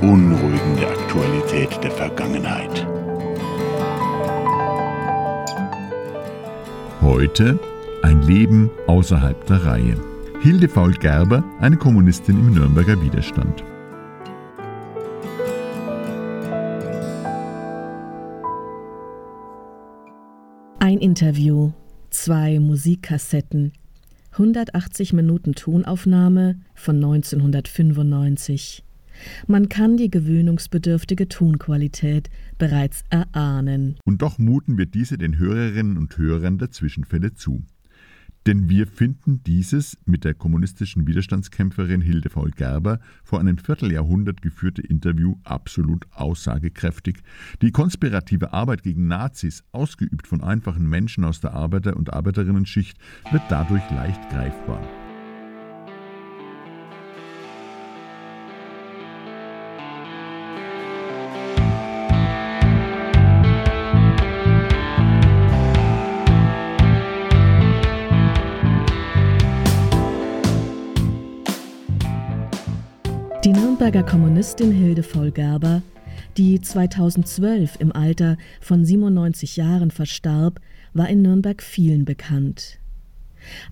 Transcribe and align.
Beunruhigende 0.00 0.86
Aktualität 0.86 1.82
der 1.82 1.90
Vergangenheit. 1.90 2.86
Heute 7.00 7.58
ein 8.02 8.22
Leben 8.22 8.70
außerhalb 8.86 9.44
der 9.46 9.64
Reihe. 9.64 9.96
Hilde 10.40 10.68
Faul-Gerber, 10.68 11.42
eine 11.58 11.76
Kommunistin 11.76 12.38
im 12.38 12.54
Nürnberger 12.54 13.02
Widerstand. 13.02 13.64
Ein 20.78 20.98
Interview, 20.98 21.72
zwei 22.10 22.60
Musikkassetten, 22.60 23.72
180 24.30 25.12
Minuten 25.12 25.56
Tonaufnahme 25.56 26.60
von 26.76 26.96
1995. 26.96 28.84
Man 29.46 29.68
kann 29.68 29.96
die 29.96 30.10
gewöhnungsbedürftige 30.10 31.28
Tonqualität 31.28 32.30
bereits 32.58 33.04
erahnen. 33.10 33.96
Und 34.04 34.22
doch 34.22 34.38
muten 34.38 34.78
wir 34.78 34.86
diese 34.86 35.18
den 35.18 35.38
Hörerinnen 35.38 35.96
und 35.96 36.16
Hörern 36.18 36.58
der 36.58 36.70
Zwischenfälle 36.70 37.34
zu. 37.34 37.62
Denn 38.46 38.70
wir 38.70 38.86
finden 38.86 39.42
dieses 39.42 39.98
mit 40.06 40.24
der 40.24 40.32
kommunistischen 40.32 41.06
Widerstandskämpferin 41.06 42.00
Hilde 42.00 42.30
Faul 42.30 42.50
Gerber 42.50 42.98
vor 43.22 43.40
einem 43.40 43.58
Vierteljahrhundert 43.58 44.40
geführte 44.40 44.80
Interview 44.80 45.36
absolut 45.44 46.06
aussagekräftig. 46.12 47.18
Die 47.60 47.72
konspirative 47.72 48.54
Arbeit 48.54 48.82
gegen 48.82 49.06
Nazis, 49.06 49.64
ausgeübt 49.72 50.26
von 50.26 50.42
einfachen 50.42 50.88
Menschen 50.88 51.24
aus 51.24 51.40
der 51.40 51.52
Arbeiter- 51.52 51.96
und 51.96 52.12
Arbeiterinnenschicht, 52.14 52.96
wird 53.30 53.42
dadurch 53.50 53.82
leicht 53.90 54.30
greifbar. 54.30 54.80
Nürnberger 73.88 74.10
Kommunistin 74.10 74.70
Hilde 74.70 75.02
Vollgerber, 75.02 75.80
die 76.36 76.60
2012 76.60 77.76
im 77.78 77.90
Alter 77.90 78.36
von 78.60 78.84
97 78.84 79.56
Jahren 79.56 79.90
verstarb, 79.90 80.60
war 80.92 81.08
in 81.08 81.22
Nürnberg 81.22 81.62
vielen 81.62 82.04
bekannt. 82.04 82.80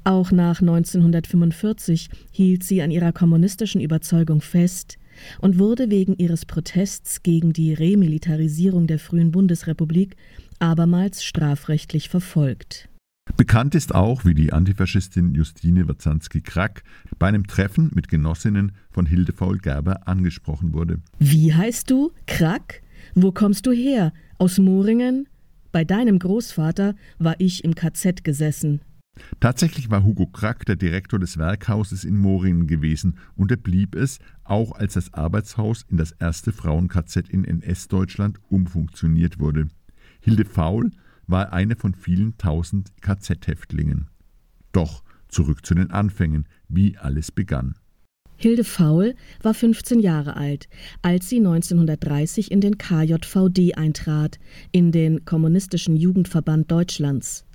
Auch 0.05 0.31
nach 0.31 0.62
1945 0.62 2.09
hielt 2.31 2.64
sie 2.64 2.81
an 2.81 2.91
ihrer 2.91 3.12
kommunistischen 3.12 3.83
Überzeugung 3.83 4.41
fest 4.41 4.97
und 5.42 5.59
wurde 5.59 5.91
wegen 5.91 6.17
ihres 6.17 6.47
Protests 6.47 7.22
gegen 7.22 7.53
die 7.53 7.75
Remilitarisierung 7.75 8.87
der 8.87 8.98
frühen 8.98 9.33
Bundesrepublik 9.33 10.17
abermals 10.59 11.25
strafrechtlich 11.25 12.09
verfolgt. 12.09 12.88
Bekannt 13.36 13.74
ist 13.74 13.94
auch, 13.94 14.24
wie 14.24 14.32
die 14.32 14.54
Antifaschistin 14.54 15.34
Justine 15.34 15.86
Wazanski-Krack 15.86 16.82
bei 17.19 17.28
einem 17.28 17.47
Treffen 17.47 17.91
mit 17.94 18.08
Genossinnen 18.08 18.72
von 18.91 19.04
Hilde 19.04 19.34
Faul-Gerber 19.34 20.08
angesprochen 20.08 20.72
wurde. 20.72 21.00
Wie 21.19 21.52
heißt 21.52 21.91
du? 21.91 22.12
Krack? 22.26 22.80
Wo 23.14 23.32
kommst 23.32 23.66
du 23.66 23.72
her? 23.72 24.14
Aus 24.38 24.58
Moringen? 24.58 25.28
Bei 25.70 25.84
deinem 25.84 26.19
Großvater 26.19 26.94
war 27.19 27.34
ich 27.38 27.62
im 27.62 27.74
KZ 27.74 28.24
gesessen. 28.24 28.80
Tatsächlich 29.38 29.91
war 29.91 30.03
Hugo 30.03 30.26
Krack 30.26 30.64
der 30.64 30.76
Direktor 30.76 31.18
des 31.18 31.36
Werkhauses 31.36 32.04
in 32.04 32.16
Moringen 32.16 32.66
gewesen 32.66 33.18
und 33.34 33.50
er 33.50 33.58
blieb 33.58 33.94
es, 33.94 34.18
auch 34.44 34.72
als 34.72 34.94
das 34.94 35.12
Arbeitshaus 35.12 35.84
in 35.91 35.98
das 35.98 36.12
erste 36.12 36.53
Frauen-KZ 36.53 37.28
in 37.28 37.44
NS-Deutschland 37.44 38.38
umfunktioniert 38.48 39.38
wurde. 39.38 39.68
Hilde 40.20 40.47
Faul 40.47 40.91
war 41.26 41.53
eine 41.53 41.76
von 41.76 41.94
vielen 41.94 42.37
tausend 42.38 42.91
KZ-Häftlingen. 43.00 44.09
Doch 44.72 45.03
zurück 45.28 45.64
zu 45.64 45.75
den 45.75 45.91
Anfängen, 45.91 46.47
wie 46.69 46.97
alles 46.97 47.32
begann. 47.32 47.75
Hilde 48.38 48.64
Faul 48.64 49.14
war 49.42 49.54
15 49.54 49.98
Jahre 49.98 50.36
alt, 50.36 50.69
als 51.00 51.31
sie 51.31 51.38
1930 51.38 52.50
in 52.50 52.60
den 52.60 52.76
KJVD 52.76 53.75
eintrat, 53.75 54.38
in 54.72 54.92
den 54.92 55.25
Kommunistischen 55.25 55.97
Jugendverband 55.97 56.70
Deutschlands. 56.70 57.47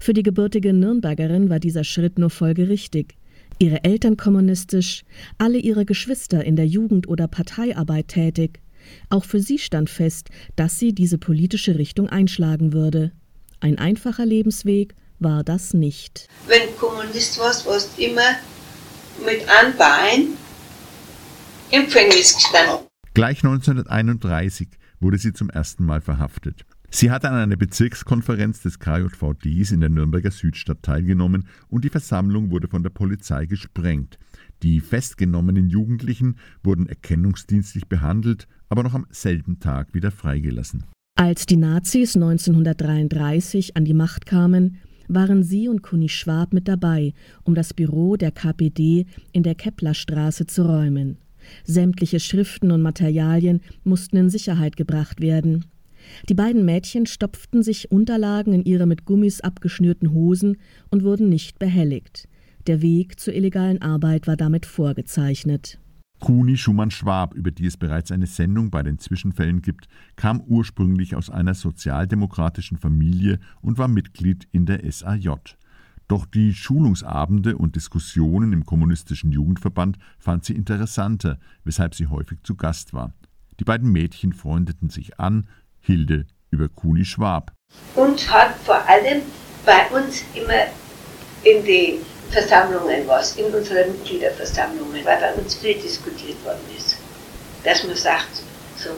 Für 0.00 0.12
die 0.12 0.22
gebürtige 0.22 0.74
Nürnbergerin 0.74 1.48
war 1.48 1.60
dieser 1.60 1.84
Schritt 1.84 2.18
nur 2.18 2.28
folgerichtig. 2.28 3.16
Ihre 3.58 3.84
Eltern 3.84 4.18
kommunistisch, 4.18 5.04
alle 5.38 5.58
ihre 5.58 5.86
Geschwister 5.86 6.44
in 6.44 6.56
der 6.56 6.66
Jugend- 6.66 7.08
oder 7.08 7.26
Parteiarbeit 7.26 8.08
tätig. 8.08 8.60
Auch 9.10 9.24
für 9.24 9.40
sie 9.40 9.58
stand 9.58 9.90
fest, 9.90 10.28
dass 10.56 10.78
sie 10.78 10.94
diese 10.94 11.18
politische 11.18 11.78
Richtung 11.78 12.08
einschlagen 12.08 12.72
würde. 12.72 13.12
Ein 13.60 13.78
einfacher 13.78 14.26
Lebensweg 14.26 14.94
war 15.20 15.44
das 15.44 15.74
nicht. 15.74 16.28
Wenn 16.46 16.74
Kommunist 16.76 17.38
warst, 17.38 17.66
warst 17.66 17.96
du 17.96 18.02
immer 18.02 18.36
mit 19.24 19.48
einem 19.48 19.76
Bein 19.76 20.28
im 21.70 21.84
Gefängnis 21.86 22.34
gestanden. 22.34 22.86
Gleich 23.14 23.38
1931 23.44 24.68
wurde 25.00 25.18
sie 25.18 25.32
zum 25.32 25.50
ersten 25.50 25.84
Mal 25.84 26.00
verhaftet. 26.00 26.64
Sie 26.94 27.10
hatte 27.10 27.30
an 27.30 27.36
einer 27.36 27.56
Bezirkskonferenz 27.56 28.60
des 28.60 28.78
KJVDs 28.78 29.72
in 29.72 29.80
der 29.80 29.88
Nürnberger 29.88 30.30
Südstadt 30.30 30.82
teilgenommen 30.82 31.48
und 31.68 31.84
die 31.84 31.88
Versammlung 31.88 32.50
wurde 32.50 32.68
von 32.68 32.82
der 32.82 32.90
Polizei 32.90 33.46
gesprengt. 33.46 34.18
Die 34.62 34.78
festgenommenen 34.78 35.70
Jugendlichen 35.70 36.36
wurden 36.62 36.86
erkennungsdienstlich 36.86 37.88
behandelt, 37.88 38.46
aber 38.68 38.82
noch 38.82 38.92
am 38.92 39.06
selben 39.08 39.58
Tag 39.58 39.94
wieder 39.94 40.10
freigelassen. 40.10 40.84
Als 41.18 41.46
die 41.46 41.56
Nazis 41.56 42.14
1933 42.14 43.74
an 43.74 43.86
die 43.86 43.94
Macht 43.94 44.26
kamen, 44.26 44.76
waren 45.08 45.42
sie 45.42 45.68
und 45.68 45.82
Kuni 45.82 46.10
Schwab 46.10 46.52
mit 46.52 46.68
dabei, 46.68 47.14
um 47.44 47.54
das 47.54 47.72
Büro 47.72 48.16
der 48.16 48.32
KPD 48.32 49.06
in 49.32 49.42
der 49.42 49.54
Keplerstraße 49.54 50.46
zu 50.46 50.66
räumen. 50.66 51.16
Sämtliche 51.64 52.20
Schriften 52.20 52.70
und 52.70 52.82
Materialien 52.82 53.62
mussten 53.82 54.18
in 54.18 54.28
Sicherheit 54.28 54.76
gebracht 54.76 55.22
werden. 55.22 55.64
Die 56.28 56.34
beiden 56.34 56.64
Mädchen 56.64 57.06
stopften 57.06 57.62
sich 57.62 57.90
Unterlagen 57.90 58.52
in 58.52 58.64
ihre 58.64 58.86
mit 58.86 59.04
Gummis 59.04 59.40
abgeschnürten 59.40 60.12
Hosen 60.12 60.58
und 60.90 61.04
wurden 61.04 61.28
nicht 61.28 61.58
behelligt. 61.58 62.28
Der 62.66 62.80
Weg 62.80 63.18
zur 63.18 63.34
illegalen 63.34 63.82
Arbeit 63.82 64.26
war 64.26 64.36
damit 64.36 64.66
vorgezeichnet. 64.66 65.78
Kuni 66.20 66.56
Schumann-Schwab, 66.56 67.34
über 67.34 67.50
die 67.50 67.66
es 67.66 67.76
bereits 67.76 68.12
eine 68.12 68.28
Sendung 68.28 68.70
bei 68.70 68.84
den 68.84 69.00
Zwischenfällen 69.00 69.60
gibt, 69.60 69.88
kam 70.14 70.40
ursprünglich 70.40 71.16
aus 71.16 71.30
einer 71.30 71.54
sozialdemokratischen 71.54 72.78
Familie 72.78 73.40
und 73.60 73.76
war 73.76 73.88
Mitglied 73.88 74.46
in 74.52 74.64
der 74.64 74.88
SAJ. 74.90 75.30
Doch 76.06 76.26
die 76.26 76.54
Schulungsabende 76.54 77.56
und 77.56 77.74
Diskussionen 77.74 78.52
im 78.52 78.64
Kommunistischen 78.64 79.32
Jugendverband 79.32 79.98
fand 80.20 80.44
sie 80.44 80.54
interessanter, 80.54 81.40
weshalb 81.64 81.96
sie 81.96 82.06
häufig 82.06 82.38
zu 82.44 82.54
Gast 82.54 82.92
war. 82.92 83.14
Die 83.58 83.64
beiden 83.64 83.90
Mädchen 83.90 84.32
freundeten 84.32 84.90
sich 84.90 85.18
an, 85.18 85.48
Hilde 85.82 86.26
über 86.50 86.68
Kuni 86.68 87.04
Schwab. 87.04 87.52
Und 87.94 88.30
hat 88.30 88.54
vor 88.64 88.86
allem 88.88 89.22
bei 89.64 89.86
uns 89.90 90.22
immer 90.34 90.66
in 91.44 91.64
den 91.64 91.98
Versammlungen 92.30 93.06
was, 93.06 93.36
in 93.36 93.46
unseren 93.52 93.92
Mitgliederversammlungen, 93.92 95.04
weil 95.04 95.18
bei 95.18 95.34
uns 95.34 95.54
viel 95.54 95.74
diskutiert 95.74 96.42
worden 96.44 96.64
ist. 96.76 96.96
Dass 97.64 97.84
man 97.84 97.96
sagt, 97.96 98.42
so 98.76 98.90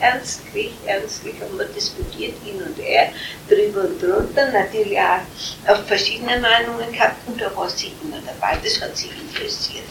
ernstlich, 0.00 0.72
ernstlich 0.86 1.34
haben 1.40 1.58
wir 1.58 1.66
diskutiert, 1.66 2.34
ihn 2.44 2.62
und 2.62 2.78
er, 2.78 3.10
drüber 3.48 3.88
und 3.88 4.02
drunter, 4.02 4.50
natürlich 4.52 4.98
auch 4.98 5.72
auf 5.72 5.86
verschiedene 5.86 6.38
Meinungen 6.38 6.92
gehabt 6.92 7.16
und 7.26 7.40
da 7.40 7.54
war 7.56 7.68
sie 7.68 7.92
immer 8.02 8.18
dabei, 8.26 8.58
das 8.62 8.80
hat 8.80 8.96
sie 8.96 9.08
interessiert. 9.08 9.86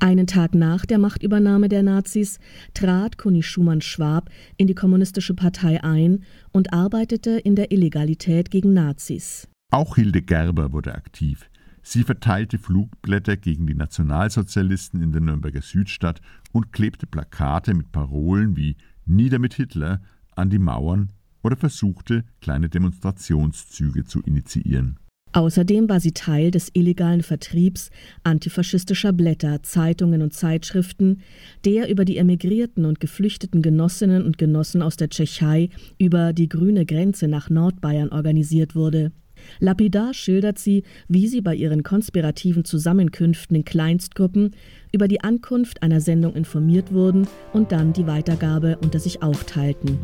Einen 0.00 0.28
Tag 0.28 0.54
nach 0.54 0.86
der 0.86 0.98
Machtübernahme 0.98 1.68
der 1.68 1.82
Nazis 1.82 2.38
trat 2.72 3.18
Kuni 3.18 3.42
Schumann-Schwab 3.42 4.30
in 4.56 4.68
die 4.68 4.74
Kommunistische 4.74 5.34
Partei 5.34 5.82
ein 5.82 6.24
und 6.52 6.72
arbeitete 6.72 7.30
in 7.30 7.56
der 7.56 7.72
Illegalität 7.72 8.50
gegen 8.50 8.72
Nazis. 8.72 9.48
Auch 9.72 9.96
Hilde 9.96 10.22
Gerber 10.22 10.72
wurde 10.72 10.94
aktiv. 10.94 11.50
Sie 11.82 12.04
verteilte 12.04 12.58
Flugblätter 12.58 13.36
gegen 13.36 13.66
die 13.66 13.74
Nationalsozialisten 13.74 15.02
in 15.02 15.10
der 15.10 15.20
Nürnberger 15.20 15.62
Südstadt 15.62 16.20
und 16.52 16.72
klebte 16.72 17.06
Plakate 17.08 17.74
mit 17.74 17.90
Parolen 17.90 18.56
wie 18.56 18.76
Nieder 19.04 19.40
mit 19.40 19.54
Hitler 19.54 20.00
an 20.36 20.48
die 20.48 20.58
Mauern 20.60 21.12
oder 21.42 21.56
versuchte, 21.56 22.24
kleine 22.40 22.68
Demonstrationszüge 22.68 24.04
zu 24.04 24.20
initiieren. 24.20 24.98
Außerdem 25.32 25.88
war 25.88 26.00
sie 26.00 26.12
Teil 26.12 26.50
des 26.50 26.70
illegalen 26.72 27.22
Vertriebs 27.22 27.90
antifaschistischer 28.24 29.12
Blätter, 29.12 29.62
Zeitungen 29.62 30.22
und 30.22 30.32
Zeitschriften, 30.32 31.20
der 31.64 31.88
über 31.88 32.04
die 32.04 32.16
emigrierten 32.16 32.84
und 32.84 33.00
geflüchteten 33.00 33.62
Genossinnen 33.62 34.24
und 34.24 34.38
Genossen 34.38 34.82
aus 34.82 34.96
der 34.96 35.10
Tschechei 35.10 35.68
über 35.98 36.32
die 36.32 36.48
grüne 36.48 36.86
Grenze 36.86 37.28
nach 37.28 37.50
Nordbayern 37.50 38.10
organisiert 38.10 38.74
wurde. 38.74 39.12
Lapidar 39.60 40.14
schildert 40.14 40.58
sie, 40.58 40.82
wie 41.08 41.28
sie 41.28 41.40
bei 41.40 41.54
ihren 41.54 41.82
konspirativen 41.82 42.64
Zusammenkünften 42.64 43.56
in 43.56 43.64
Kleinstgruppen 43.64 44.56
über 44.92 45.08
die 45.08 45.20
Ankunft 45.20 45.82
einer 45.82 46.00
Sendung 46.00 46.34
informiert 46.34 46.92
wurden 46.92 47.28
und 47.52 47.72
dann 47.72 47.92
die 47.92 48.06
Weitergabe 48.06 48.78
unter 48.82 48.98
sich 48.98 49.22
aufteilten. 49.22 49.98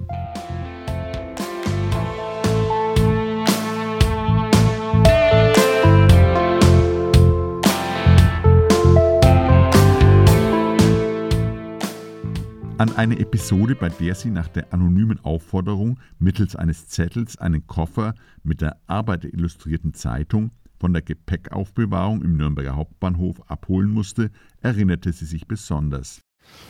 An 12.84 12.96
eine 12.96 13.18
Episode, 13.18 13.74
bei 13.74 13.88
der 13.88 14.14
sie 14.14 14.28
nach 14.28 14.48
der 14.48 14.70
anonymen 14.70 15.18
Aufforderung 15.24 15.98
mittels 16.18 16.54
eines 16.54 16.86
Zettels 16.86 17.38
einen 17.38 17.66
Koffer 17.66 18.14
mit 18.42 18.60
der 18.60 18.76
Arbeiterillustrierten 18.88 19.94
Zeitung 19.94 20.50
von 20.78 20.92
der 20.92 21.00
Gepäckaufbewahrung 21.00 22.20
im 22.20 22.36
Nürnberger 22.36 22.76
Hauptbahnhof 22.76 23.36
abholen 23.48 23.88
musste, 23.88 24.30
erinnerte 24.60 25.14
sie 25.14 25.24
sich 25.24 25.48
besonders. 25.48 26.20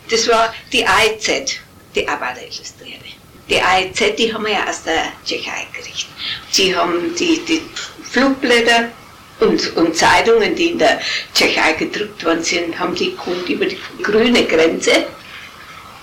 Das 0.09 0.29
war 0.29 0.55
die 0.73 0.87
AIZ, 0.87 1.59
die 1.97 2.07
Arbeiterillustrierte. 2.07 3.07
Die 3.49 3.61
AIZ, 3.61 4.15
die 4.17 4.33
haben 4.33 4.45
wir 4.45 4.53
ja 4.53 4.69
aus 4.69 4.85
der 4.85 5.07
Tschechei 5.25 5.67
gekriegt. 5.73 6.07
Sie 6.53 6.77
haben 6.77 7.13
die, 7.19 7.41
die 7.49 7.61
Flugblätter 8.05 8.91
und, 9.41 9.77
und, 9.77 9.97
Zeitungen, 9.97 10.55
die 10.55 10.71
in 10.71 10.79
der 10.79 11.01
Tschechei 11.35 11.73
gedruckt 11.73 12.25
worden 12.25 12.45
sind, 12.45 12.79
haben 12.79 12.95
die 12.95 13.17
geholt 13.17 13.49
über 13.49 13.67
die 13.67 13.79
grüne 14.01 14.45
Grenze 14.45 15.09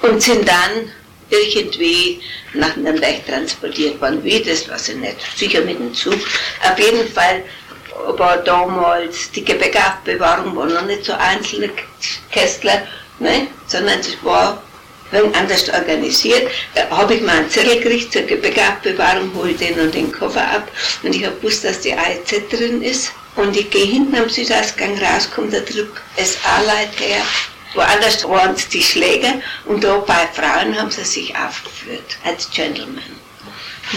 und 0.02 0.22
sind 0.22 0.48
dann 0.48 0.92
irgendwie 1.30 2.22
nach 2.54 2.76
Nürnberg 2.76 3.26
transportiert 3.26 4.02
worden. 4.02 4.24
Wie, 4.24 4.42
das 4.42 4.70
weiß 4.70 4.90
ich 4.90 4.96
nicht. 4.98 5.18
Sicher 5.36 5.62
mit 5.62 5.80
dem 5.80 5.94
Zug. 5.94 6.20
Auf 6.70 6.78
jeden 6.78 7.08
Fall 7.12 7.44
war 8.18 8.38
damals 8.38 9.32
die 9.32 9.44
Gepäckaufbewahrung 9.44 10.56
war 10.56 10.66
noch 10.66 10.86
nicht 10.86 11.06
so 11.06 11.14
einzelne 11.14 11.70
Kästler, 12.32 12.88
ne? 13.20 13.48
sondern 13.68 14.00
es 14.00 14.18
war 14.24 14.62
anders 15.34 15.70
organisiert. 15.70 16.50
Da 16.74 16.90
habe 16.90 17.16
ich 17.16 17.22
mal 17.22 17.38
einen 17.38 17.50
Zettel 17.50 17.80
gekriegt 17.80 18.14
zur 18.14 18.24
Gepäckaufbewahrung, 18.24 19.32
hole 19.36 19.54
den 19.54 19.80
und 19.80 19.94
den 19.94 20.12
Koffer 20.12 20.42
ab 20.42 20.72
und 21.04 21.16
ich 21.16 21.26
habe 21.26 21.36
gewusst, 21.36 21.64
dass 21.64 21.82
die 21.82 21.94
AEZ 21.94 22.50
drin 22.50 22.82
ist. 22.82 23.12
Und 23.36 23.56
ich 23.56 23.70
gehe 23.70 23.86
hinten 23.86 24.16
am 24.16 24.30
Südausgang 24.30 24.98
raus, 24.98 25.30
kommt 25.34 25.54
der 25.54 25.62
Druck 25.62 26.02
SA-Leit 26.18 27.00
her 27.00 27.24
Woanders 27.74 28.24
waren 28.26 28.56
es 28.56 28.68
die 28.68 28.82
Schläger 28.82 29.36
und 29.66 29.84
da 29.84 30.00
bei 30.00 30.28
Frauen 30.34 30.76
haben 30.78 30.92
sie 30.92 31.04
sich 31.04 31.34
aufgeführt 31.36 32.18
als 32.24 32.50
Gentleman. 32.52 33.02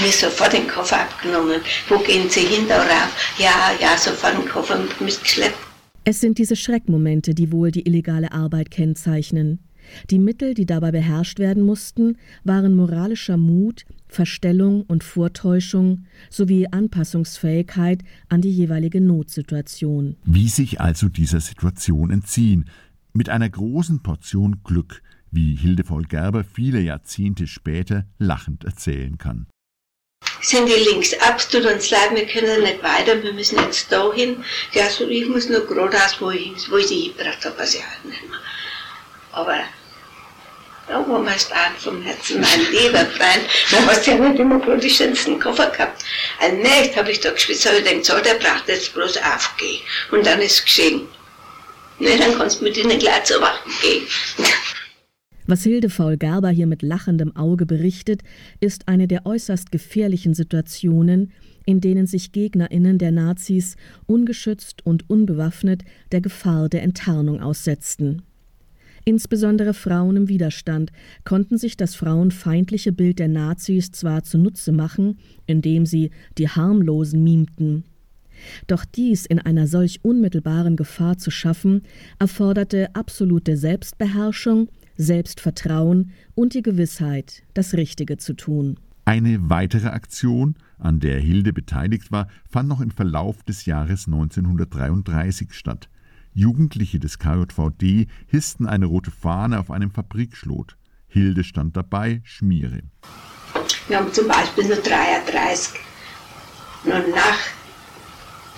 Mir 0.01 0.11
sofort 0.11 0.53
den 0.53 0.67
Koffer 0.67 1.01
abgenommen. 1.01 1.61
Wo 1.89 1.99
gehen 1.99 2.29
Sie 2.29 2.41
hin 2.41 2.67
darauf? 2.69 3.11
Ja, 3.39 3.73
ja, 3.81 3.97
sofort 3.97 4.37
den 4.37 4.49
Koffer 4.49 4.79
mitgeschleppt. 4.99 5.59
Es 6.05 6.21
sind 6.21 6.39
diese 6.39 6.57
Schreckmomente, 6.57 7.35
die 7.35 7.53
wohl 7.53 7.71
die 7.71 7.87
illegale 7.87 8.33
Arbeit 8.33 8.71
kennzeichnen. 8.71 9.61
Die 10.11 10.19
Mittel, 10.19 10.55
die 10.55 10.67
dabei 10.67 10.91
beherrscht 10.91 11.39
werden 11.39 11.63
mussten, 11.63 12.17
waren 12.43 12.75
moralischer 12.75 13.37
Mut, 13.37 13.85
Verstellung 14.09 14.83
und 14.83 15.05
Vortäuschung 15.05 16.05
sowie 16.31 16.67
Anpassungsfähigkeit 16.71 18.03
an 18.29 18.41
die 18.41 18.51
jeweilige 18.51 19.01
Notsituation. 19.01 20.17
Wie 20.25 20.49
sich 20.49 20.81
also 20.81 21.09
dieser 21.09 21.41
Situation 21.41 22.11
entziehen, 22.11 22.67
mit 23.15 23.29
einer 23.29 23.49
großen 23.49 24.03
Portion 24.03 24.63
Glück, 24.65 25.01
wie 25.31 25.55
Hildevoll 25.55 26.05
Gerber 26.05 26.45
viele 26.45 26.81
Jahrzehnte 26.81 27.47
später 27.47 28.05
lachend 28.19 28.65
erzählen 28.65 29.19
kann. 29.19 29.47
Sind 30.43 30.69
die 30.69 30.91
links 30.91 31.15
ab, 31.21 31.39
tut 31.51 31.65
uns 31.65 31.91
leid, 31.91 32.11
wir 32.15 32.27
können 32.27 32.63
nicht 32.63 32.83
weiter, 32.83 33.23
wir 33.23 33.33
müssen 33.33 33.59
jetzt 33.61 33.91
da 33.91 34.13
hin. 34.13 34.45
Ja, 34.73 34.91
so, 34.91 35.09
ich 35.09 35.29
muss 35.29 35.49
nur 35.49 35.67
geradeaus, 35.67 36.21
wo 36.21 36.31
ich, 36.31 36.71
wo 36.71 36.77
ich 36.77 36.89
sie 36.89 37.01
hingebracht 37.03 37.45
habe, 37.45 37.59
was 37.59 37.75
ich 37.75 37.83
halt 37.83 38.05
nicht 38.05 38.29
mehr. 38.29 38.41
Aber 39.33 39.61
da 40.89 41.09
war 41.09 41.19
mir 41.21 41.39
stark 41.39 41.73
vom 41.79 42.03
Herzen, 42.03 42.41
mein 42.41 42.61
lieber 42.73 43.07
Freund, 43.07 43.49
du 43.71 43.77
hast 43.87 44.07
ja 44.07 44.17
nicht 44.17 44.39
immer 44.39 44.59
bloß 44.59 44.83
die 44.83 44.91
schönsten 44.91 45.41
Koffer 45.41 45.71
gehabt. 45.71 46.05
Ein 46.41 46.59
Nächt 46.59 46.97
habe 46.97 47.11
ich 47.11 47.21
da 47.21 47.31
gespielt, 47.31 47.65
habe 47.65 47.79
ich 47.79 47.85
den 47.85 47.99
gesagt, 47.99 48.27
der 48.27 48.35
braucht 48.35 48.69
jetzt 48.69 48.93
bloß 48.93 49.17
aufgehen. 49.19 49.81
Und 50.11 50.27
dann 50.27 50.41
ist 50.41 50.59
es 50.59 50.65
geschehen. 50.65 51.09
Ne, 52.01 52.11
dann 52.19 52.37
kannst 52.37 52.61
du 52.61 52.65
mit 52.65 52.77
ihnen 52.77 52.99
gleich 52.99 53.25
zur 53.25 53.41
Wachen 53.41 53.73
gehen. 53.81 54.05
Was 55.47 55.63
Hilde 55.63 55.91
Faul-Gerber 55.91 56.49
hier 56.49 56.67
mit 56.67 56.83
lachendem 56.83 57.37
Auge 57.37 57.67
berichtet, 57.67 58.23
ist 58.61 58.89
eine 58.89 59.07
der 59.07 59.27
äußerst 59.27 59.71
gefährlichen 59.71 60.33
Situationen, 60.33 61.33
in 61.67 61.81
denen 61.81 62.07
sich 62.07 62.33
GegnerInnen 62.33 62.97
der 62.97 63.13
Nazis 63.13 63.77
ungeschützt 64.07 64.85
und 64.87 65.09
unbewaffnet 65.11 65.83
der 66.13 66.23
Gefahr 66.23 66.69
der 66.71 66.83
Enttarnung 66.83 67.43
aussetzten. 67.43 68.23
Insbesondere 69.05 69.75
Frauen 69.75 70.17
im 70.17 70.29
Widerstand 70.29 70.91
konnten 71.25 71.59
sich 71.59 71.77
das 71.77 71.95
frauenfeindliche 71.95 72.93
Bild 72.93 73.19
der 73.19 73.29
Nazis 73.29 73.93
zwar 73.93 74.23
zunutze 74.23 74.73
machen, 74.73 75.19
indem 75.47 75.85
sie 75.85 76.11
die 76.39 76.49
Harmlosen 76.49 77.23
mimten. 77.23 77.85
Doch 78.67 78.85
dies 78.85 79.27
in 79.27 79.39
einer 79.39 79.67
solch 79.67 80.01
unmittelbaren 80.03 80.77
Gefahr 80.77 81.19
zu 81.19 81.31
schaffen, 81.31 81.83
erforderte 82.19 82.95
absolute 82.95 83.57
Selbstbeherrschung, 83.57 84.69
Selbstvertrauen 84.97 86.13
und 86.35 86.55
die 86.55 86.63
Gewissheit, 86.63 87.43
das 87.55 87.75
Richtige 87.75 88.17
zu 88.17 88.35
tun. 88.35 88.79
Eine 89.07 89.51
weitere 89.51 89.89
Aktion, 89.89 90.55
an 90.79 91.01
der 91.01 91.19
Hilde 91.21 91.53
beteiligt 91.53 92.11
war, 92.11 92.29
fand 92.49 92.69
noch 92.69 92.81
im 92.81 92.91
Verlauf 92.91 93.43
des 93.43 93.67
Jahres 93.67 94.07
1933 94.07 95.53
statt. 95.53 95.89
Jugendliche 96.33 96.99
des 96.99 97.19
KJVD 97.19 98.07
hissten 98.27 98.67
eine 98.67 98.87
rote 98.87 99.11
Fahne 99.11 99.61
auf 99.61 99.71
einem 99.71 99.91
Fabrikschlot. 99.91 100.77
Hilde 101.07 101.45
stand 101.45 101.77
dabei, 101.77 102.23
Schmiere. 102.25 102.81
Wir 103.87 103.99
haben 103.99 104.13
zum 104.13 104.27
Beispiel 104.27 104.65
nur 104.65 104.79
33. 104.79 105.79
Nur 106.85 106.99
nach 107.15 107.39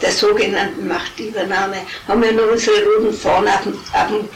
der 0.00 0.10
sogenannten 0.10 0.86
Machtübernahme, 0.88 1.76
haben 2.06 2.22
wir 2.22 2.32
nur 2.32 2.52
unsere 2.52 2.76
roten 2.84 3.12
Fahnen 3.12 3.48
auf 3.48 3.62
dem, 3.62 3.74
auf 3.74 4.08
dem 4.08 4.28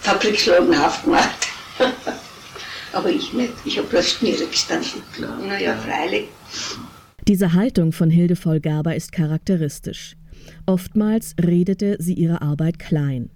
Fabriksladen 0.00 0.74
aufgemacht. 0.74 1.48
Aber 2.92 3.08
ich 3.08 3.32
nicht, 3.32 3.52
ich 3.64 3.78
habe 3.78 3.88
bloß 3.88 4.10
Schniere 4.10 4.46
gestanden. 4.46 5.02
Naja, 5.46 5.76
freilich. 5.76 6.28
Diese 7.26 7.52
Haltung 7.52 7.92
von 7.92 8.10
Hilde 8.10 8.36
Vollgerber 8.36 8.94
ist 8.94 9.12
charakteristisch. 9.12 10.16
Oftmals 10.66 11.34
redete 11.42 11.96
sie 12.00 12.14
ihre 12.14 12.42
Arbeit 12.42 12.78
klein. 12.78 13.30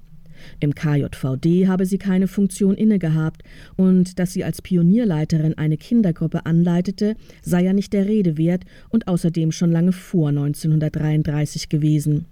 Im 0.61 0.75
KJVD 0.75 1.67
habe 1.69 1.87
sie 1.87 1.99
keine 1.99 2.29
Funktion 2.29 2.75
innegehabt 2.75 3.43
und 3.77 4.19
dass 4.19 4.33
sie 4.33 4.45
als 4.45 4.63
Pionierleiterin 4.63 5.59
eine 5.59 5.77
Kindergruppe 5.77 6.47
anleitete, 6.47 7.17
sei 7.43 7.65
ja 7.65 7.73
nicht 7.73 7.93
der 7.93 8.07
Rede 8.07 8.37
wert 8.37 8.65
und 8.89 9.09
außerdem 9.09 9.53
schon 9.53 9.73
lange 9.73 9.93
vor 9.93 10.29
1933 10.29 11.69
gewesen. 11.69 12.27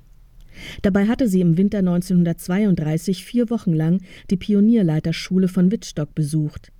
Dabei 0.82 1.06
hatte 1.06 1.28
sie 1.28 1.40
im 1.40 1.56
Winter 1.56 1.78
1932 1.78 3.24
vier 3.24 3.50
Wochen 3.50 3.72
lang 3.72 4.00
die 4.30 4.36
Pionierleiterschule 4.36 5.48
von 5.48 5.70
Wittstock 5.70 6.14
besucht. 6.14 6.70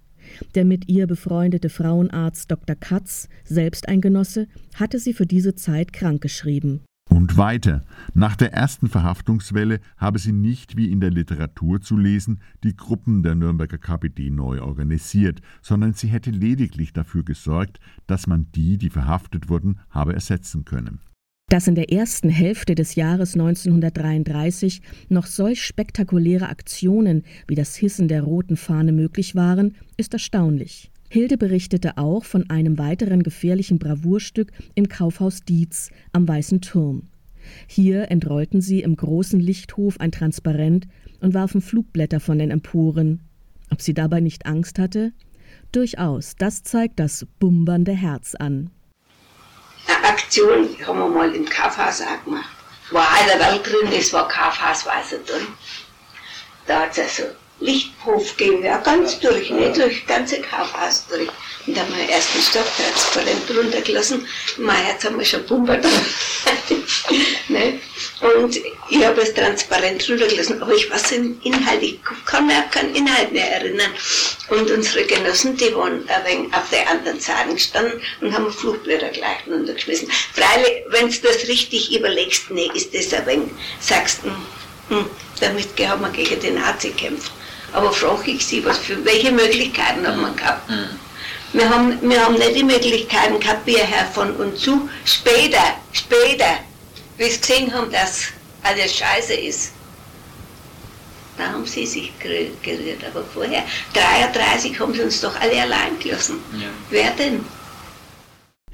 Der 0.55 0.65
mit 0.65 0.89
ihr 0.89 1.07
befreundete 1.07 1.69
Frauenarzt 1.69 2.51
Dr. 2.51 2.77
Katz, 2.77 3.29
selbst 3.45 3.89
ein 3.89 4.01
Genosse, 4.01 4.47
hatte 4.75 4.99
sie 4.99 5.13
für 5.13 5.27
diese 5.27 5.55
Zeit 5.55 5.93
krankgeschrieben. 5.93 6.81
Und 7.11 7.37
weiter. 7.37 7.83
Nach 8.15 8.35
der 8.35 8.53
ersten 8.53 8.89
Verhaftungswelle 8.89 9.81
habe 9.97 10.19
sie 10.19 10.33
nicht, 10.33 10.77
wie 10.77 10.91
in 10.91 11.01
der 11.01 11.11
Literatur 11.11 11.81
zu 11.81 11.97
lesen, 11.97 12.41
die 12.65 12.77
Gruppen 12.77 13.23
der 13.23 13.35
Nürnberger 13.35 13.79
KPD 13.79 14.31
neu 14.31 14.63
organisiert, 14.63 15.41
sondern 15.63 15.93
sie 15.93 16.09
hätte 16.09 16.31
lediglich 16.31 16.93
dafür 16.93 17.23
gesorgt, 17.23 17.79
dass 18.07 18.27
man 18.27 18.51
die, 18.55 18.79
die 18.79 18.91
verhaftet 18.91 19.49
wurden, 19.49 19.79
habe 19.91 20.15
ersetzen 20.15 20.65
können. 20.65 21.01
Dass 21.51 21.69
in 21.69 21.75
der 21.75 21.93
ersten 21.93 22.31
Hälfte 22.31 22.75
des 22.75 22.95
Jahres 22.95 23.35
1933 23.35 24.81
noch 25.11 25.27
solch 25.27 25.63
spektakuläre 25.63 26.49
Aktionen 26.49 27.23
wie 27.47 27.55
das 27.55 27.77
Hissen 27.77 28.09
der 28.09 28.23
roten 28.23 28.57
Fahne 28.57 28.93
möglich 28.93 29.35
waren, 29.35 29.75
ist 29.99 30.15
erstaunlich. 30.15 30.91
Hilde 31.15 31.39
berichtete 31.39 31.97
auch 31.97 32.25
von 32.25 32.51
einem 32.51 32.77
weiteren 32.77 33.23
gefährlichen 33.23 33.79
Bravourstück 33.79 34.51
im 34.75 34.89
Kaufhaus 34.89 35.45
Dietz 35.45 35.91
am 36.13 36.27
Weißen 36.27 36.61
Turm. 36.61 37.09
Hier 37.69 38.11
entrollten 38.11 38.61
sie 38.61 38.81
im 38.83 38.97
großen 38.97 39.39
Lichthof 39.39 40.01
ein 40.01 40.11
Transparent 40.11 40.89
und 41.21 41.33
warfen 41.33 41.63
Flugblätter 41.63 42.19
von 42.19 42.41
den 42.41 42.51
Emporen. 42.51 43.21
Ob 43.71 43.81
sie 43.81 43.95
dabei 43.95 44.19
nicht 44.19 44.45
Angst 44.47 44.81
hatte? 44.81 45.13
Durchaus, 45.71 46.35
das 46.35 46.65
zeigt 46.65 46.99
das 46.99 47.25
bumbernde 47.39 47.93
Herz 47.93 48.35
an. 48.35 48.73
Eine 49.87 50.09
Aktion 50.09 50.67
haben 50.85 50.99
wir 50.99 51.09
mal 51.11 51.33
im 51.33 51.45
Kaufhaus 51.45 52.01
auch 52.01 52.25
gemacht. 52.25 52.57
War 52.91 53.07
einer 53.21 53.53
Welt 53.53 53.65
drin, 53.65 53.89
das 53.97 54.13
war 54.13 54.27
Kaufhaus 54.27 54.85
Weißer 54.85 55.19
drin. 55.19 55.47
Da 56.67 56.81
hat 56.81 56.99
es 56.99 57.21
also 57.21 57.35
Lichthof 57.65 58.37
gegeben, 58.37 58.63
ja 58.63 58.77
ganz 58.79 59.19
durch, 59.21 59.51
nicht 59.51 59.77
durch 59.79 60.07
ganze 60.07 60.41
Kaufhaus 60.43 61.07
durch. 61.09 61.29
Und 61.67 61.75
da 61.75 61.81
haben 61.81 61.95
wir 61.97 62.15
ersten 62.15 62.41
Stock 62.43 62.67
transparent 62.77 63.59
runtergelassen. 63.59 64.27
Mei, 64.59 64.77
jetzt 64.87 65.05
haben 65.05 65.19
wir 65.19 65.25
schon 65.25 65.47
Pumper 65.47 65.79
drin. 65.79 65.91
ne? 67.49 67.81
Und 68.21 68.57
ich 68.91 69.05
habe 69.05 69.23
es 69.23 69.33
transparent 69.33 70.07
runtergelassen, 70.09 70.61
aber 70.61 70.75
ich 70.75 70.91
weiß 70.91 71.05
den 71.05 71.41
Inhalt, 71.43 71.83
ich 71.83 72.01
kann 72.27 72.47
mir 72.47 72.59
auch 72.59 72.71
keinen 72.71 72.95
Inhalt 72.95 73.33
mehr 73.33 73.51
erinnern. 73.51 73.91
Und 74.51 74.71
unsere 74.71 75.05
Genossen, 75.05 75.57
die 75.57 75.75
waren 75.75 76.07
ein 76.07 76.25
wenig 76.27 76.55
auf 76.55 76.69
der 76.71 76.89
anderen 76.91 77.19
Seite 77.19 77.55
gestanden 77.55 77.99
und 78.21 78.35
haben 78.35 78.53
Flugblätter 78.53 79.09
gleich 79.09 79.39
runtergeschmissen. 79.47 80.11
Freilich, 80.35 80.85
wenn 80.89 81.09
du 81.09 81.17
das 81.23 81.49
richtig 81.49 81.97
überlegst, 81.97 82.51
nee, 82.51 82.71
ist 82.75 82.93
das 82.93 83.15
ein 83.15 83.27
wenig, 83.27 83.51
sagst 83.81 84.21
du, 84.23 84.29
hm, 84.29 84.99
hm, 84.99 85.11
damit 85.41 85.69
haben 85.89 86.03
wir 86.03 86.11
gegen 86.11 86.41
den 86.41 86.57
Nazi 86.57 86.91
gekämpft. 86.91 87.33
Aber 87.75 87.93
frage 87.93 88.31
ich 88.31 88.47
Sie, 88.47 88.65
was 88.65 88.79
für 88.79 89.05
welche 89.05 89.33
Möglichkeiten 89.33 90.07
haben 90.07 90.21
wir 90.21 90.31
gehabt? 90.31 90.71
Wir 91.53 91.69
haben, 91.69 91.99
wir 92.09 92.25
haben 92.25 92.35
nicht 92.35 92.57
die 92.57 92.65
Möglichkeiten 92.65 93.39
gehabt, 93.39 93.67
wie 93.67 93.77
Herr 93.77 94.07
von 94.07 94.35
und 94.37 94.57
zu. 94.59 94.89
Später, 95.05 95.77
später, 95.93 96.59
wie 97.17 97.31
sie 97.31 97.39
gesehen 97.41 97.73
haben, 97.75 97.91
dass 97.91 98.29
alles 98.63 98.97
scheiße 98.97 99.35
ist. 99.35 99.73
Da 101.37 101.49
haben 101.49 101.67
sie 101.67 101.85
sich 101.87 102.13
gerührt. 102.19 103.05
Aber 103.11 103.25
vorher, 103.35 103.65
33 103.93 104.79
haben 104.79 104.95
sie 104.95 105.03
uns 105.03 105.21
doch 105.21 105.35
alle 105.41 105.63
allein 105.63 105.99
gelassen. 105.99 106.39
Ja. 106.57 106.69
Wer 106.91 107.11
denn? 107.11 107.45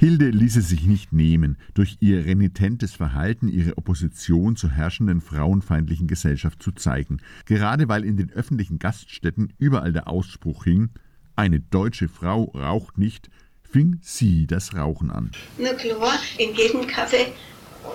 Hilde 0.01 0.31
ließe 0.31 0.63
sich 0.63 0.85
nicht 0.85 1.13
nehmen, 1.13 1.59
durch 1.75 1.99
ihr 2.01 2.25
renitentes 2.25 2.95
Verhalten 2.95 3.49
ihre 3.49 3.77
Opposition 3.77 4.57
zur 4.57 4.71
herrschenden 4.71 5.21
frauenfeindlichen 5.21 6.07
Gesellschaft 6.07 6.63
zu 6.63 6.73
zeigen, 6.73 7.21
gerade 7.45 7.87
weil 7.87 8.07
in 8.07 8.17
den 8.17 8.33
öffentlichen 8.33 8.79
Gaststätten 8.79 9.53
überall 9.59 9.93
der 9.93 10.09
Ausspruch 10.09 10.65
hing, 10.65 10.89
eine 11.37 11.61
deutsche 11.61 12.09
Frau 12.09 12.45
raucht 12.45 12.97
nicht, 12.97 13.29
fing 13.71 13.99
sie 14.01 14.47
das 14.47 14.75
Rauchen 14.75 15.11
an. 15.11 15.33
Na 15.59 15.75
klar, 15.75 16.19
in 16.39 16.55
jedem 16.55 16.87
Café 16.87 17.27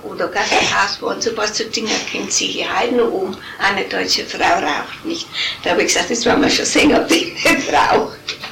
oder 0.04 0.28
Gasthaus, 0.28 1.02
wo 1.02 1.08
und 1.08 1.24
so 1.24 1.36
was 1.36 1.56
zu 1.56 1.68
Dinger 1.72 1.90
kennt 2.08 2.32
sich 2.32 2.52
hier 2.52 2.72
halt 2.72 2.92
nur 2.92 3.12
um, 3.12 3.36
eine 3.58 3.84
deutsche 3.90 4.26
Frau 4.26 4.60
raucht 4.60 5.06
nicht. 5.06 5.28
Da 5.64 5.72
habe 5.72 5.82
ich 5.82 5.88
gesagt, 5.88 6.12
das 6.12 6.24
wollen 6.28 6.44
wir 6.44 6.52
schon 6.52 6.66
sehen, 6.66 6.94
ob 6.94 7.08
die 7.08 7.34
nicht 7.34 7.74
raucht. 7.74 8.45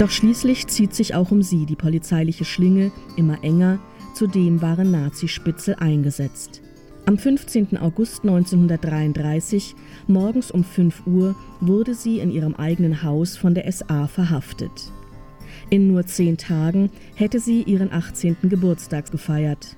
Doch 0.00 0.08
schließlich 0.08 0.66
zieht 0.68 0.94
sich 0.94 1.14
auch 1.14 1.30
um 1.30 1.42
sie 1.42 1.66
die 1.66 1.76
polizeiliche 1.76 2.46
Schlinge 2.46 2.90
immer 3.18 3.44
enger, 3.44 3.78
zudem 4.14 4.62
waren 4.62 4.90
Nazispitzel 4.90 5.74
eingesetzt. 5.74 6.62
Am 7.04 7.18
15. 7.18 7.76
August 7.76 8.22
1933, 8.22 9.74
morgens 10.06 10.50
um 10.50 10.64
5 10.64 11.06
Uhr, 11.06 11.36
wurde 11.60 11.92
sie 11.92 12.20
in 12.20 12.30
ihrem 12.30 12.54
eigenen 12.54 13.02
Haus 13.02 13.36
von 13.36 13.54
der 13.54 13.70
SA 13.70 14.06
verhaftet. 14.06 14.90
In 15.68 15.88
nur 15.88 16.06
zehn 16.06 16.38
Tagen 16.38 16.90
hätte 17.14 17.38
sie 17.38 17.62
ihren 17.64 17.92
18. 17.92 18.38
Geburtstag 18.44 19.10
gefeiert. 19.10 19.76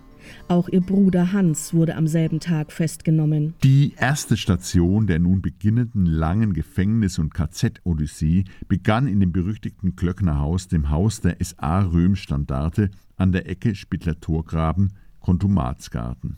Auch 0.49 0.69
ihr 0.69 0.81
Bruder 0.81 1.33
Hans 1.33 1.75
wurde 1.75 1.97
am 1.97 2.07
selben 2.07 2.41
Tag 2.41 2.73
festgenommen. 2.73 3.55
Die 3.63 3.95
erste 3.97 4.37
Station 4.37 5.07
der 5.07 5.19
nun 5.19 5.43
beginnenden 5.43 6.07
langen 6.07 6.53
Gefängnis- 6.53 7.19
und 7.19 7.35
KZ-Odyssee 7.35 8.45
begann 8.69 9.07
in 9.07 9.21
dem 9.21 9.33
berüchtigten 9.33 9.97
Klöcknerhaus, 9.97 10.69
dem 10.69 10.91
Haus 10.91 11.21
der 11.21 11.37
SA-Röhm-Standarte 11.41 12.91
an 13.17 13.33
der 13.33 13.49
Ecke 13.49 13.75
Spittler-Torgraben, 13.75 14.93
Kontumatsgarten. 15.21 16.37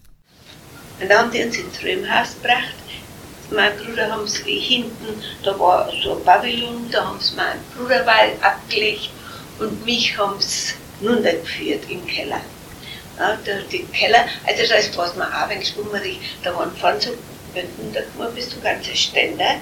Und 1.01 1.11
dann 1.11 1.19
haben 1.19 1.31
die 1.33 1.43
uns 1.43 1.57
ins 1.57 1.83
Röhmhaus 1.83 2.37
gebracht. 2.37 2.75
Mein 3.51 3.73
Bruder 3.77 4.11
haben 4.11 4.27
sie 4.27 4.59
hinten, 4.59 5.21
da 5.43 5.59
war 5.59 5.91
so 6.03 6.17
ein 6.17 6.25
Pavillon, 6.25 6.91
da 6.91 7.07
haben 7.07 7.21
sie 7.21 7.37
meinen 7.37 7.61
Bruder 7.77 8.05
abgelegt 8.41 9.11
und 9.59 9.85
mich 9.85 10.17
haben 10.17 10.41
sie 10.41 10.75
runtergeführt 11.03 11.91
im 11.91 12.05
Keller. 12.07 12.41
Ja, 13.19 13.37
der, 13.47 13.63
die 13.63 13.85
Keller, 13.85 14.27
also 14.47 14.63
da 14.69 14.75
ist 14.75 14.95
fast 14.95 15.17
mal 15.17 15.29
wenig 15.49 15.69
schwummerig, 15.69 16.19
da 16.43 16.55
waren 16.55 16.75
vorne 16.77 17.01
so, 17.01 17.11
wenn 17.53 17.67
du 17.77 17.83
runtergekommen 17.83 18.35
bist, 18.35 18.51
so 18.51 18.61
ganze 18.61 18.95
Ständer 18.97 19.57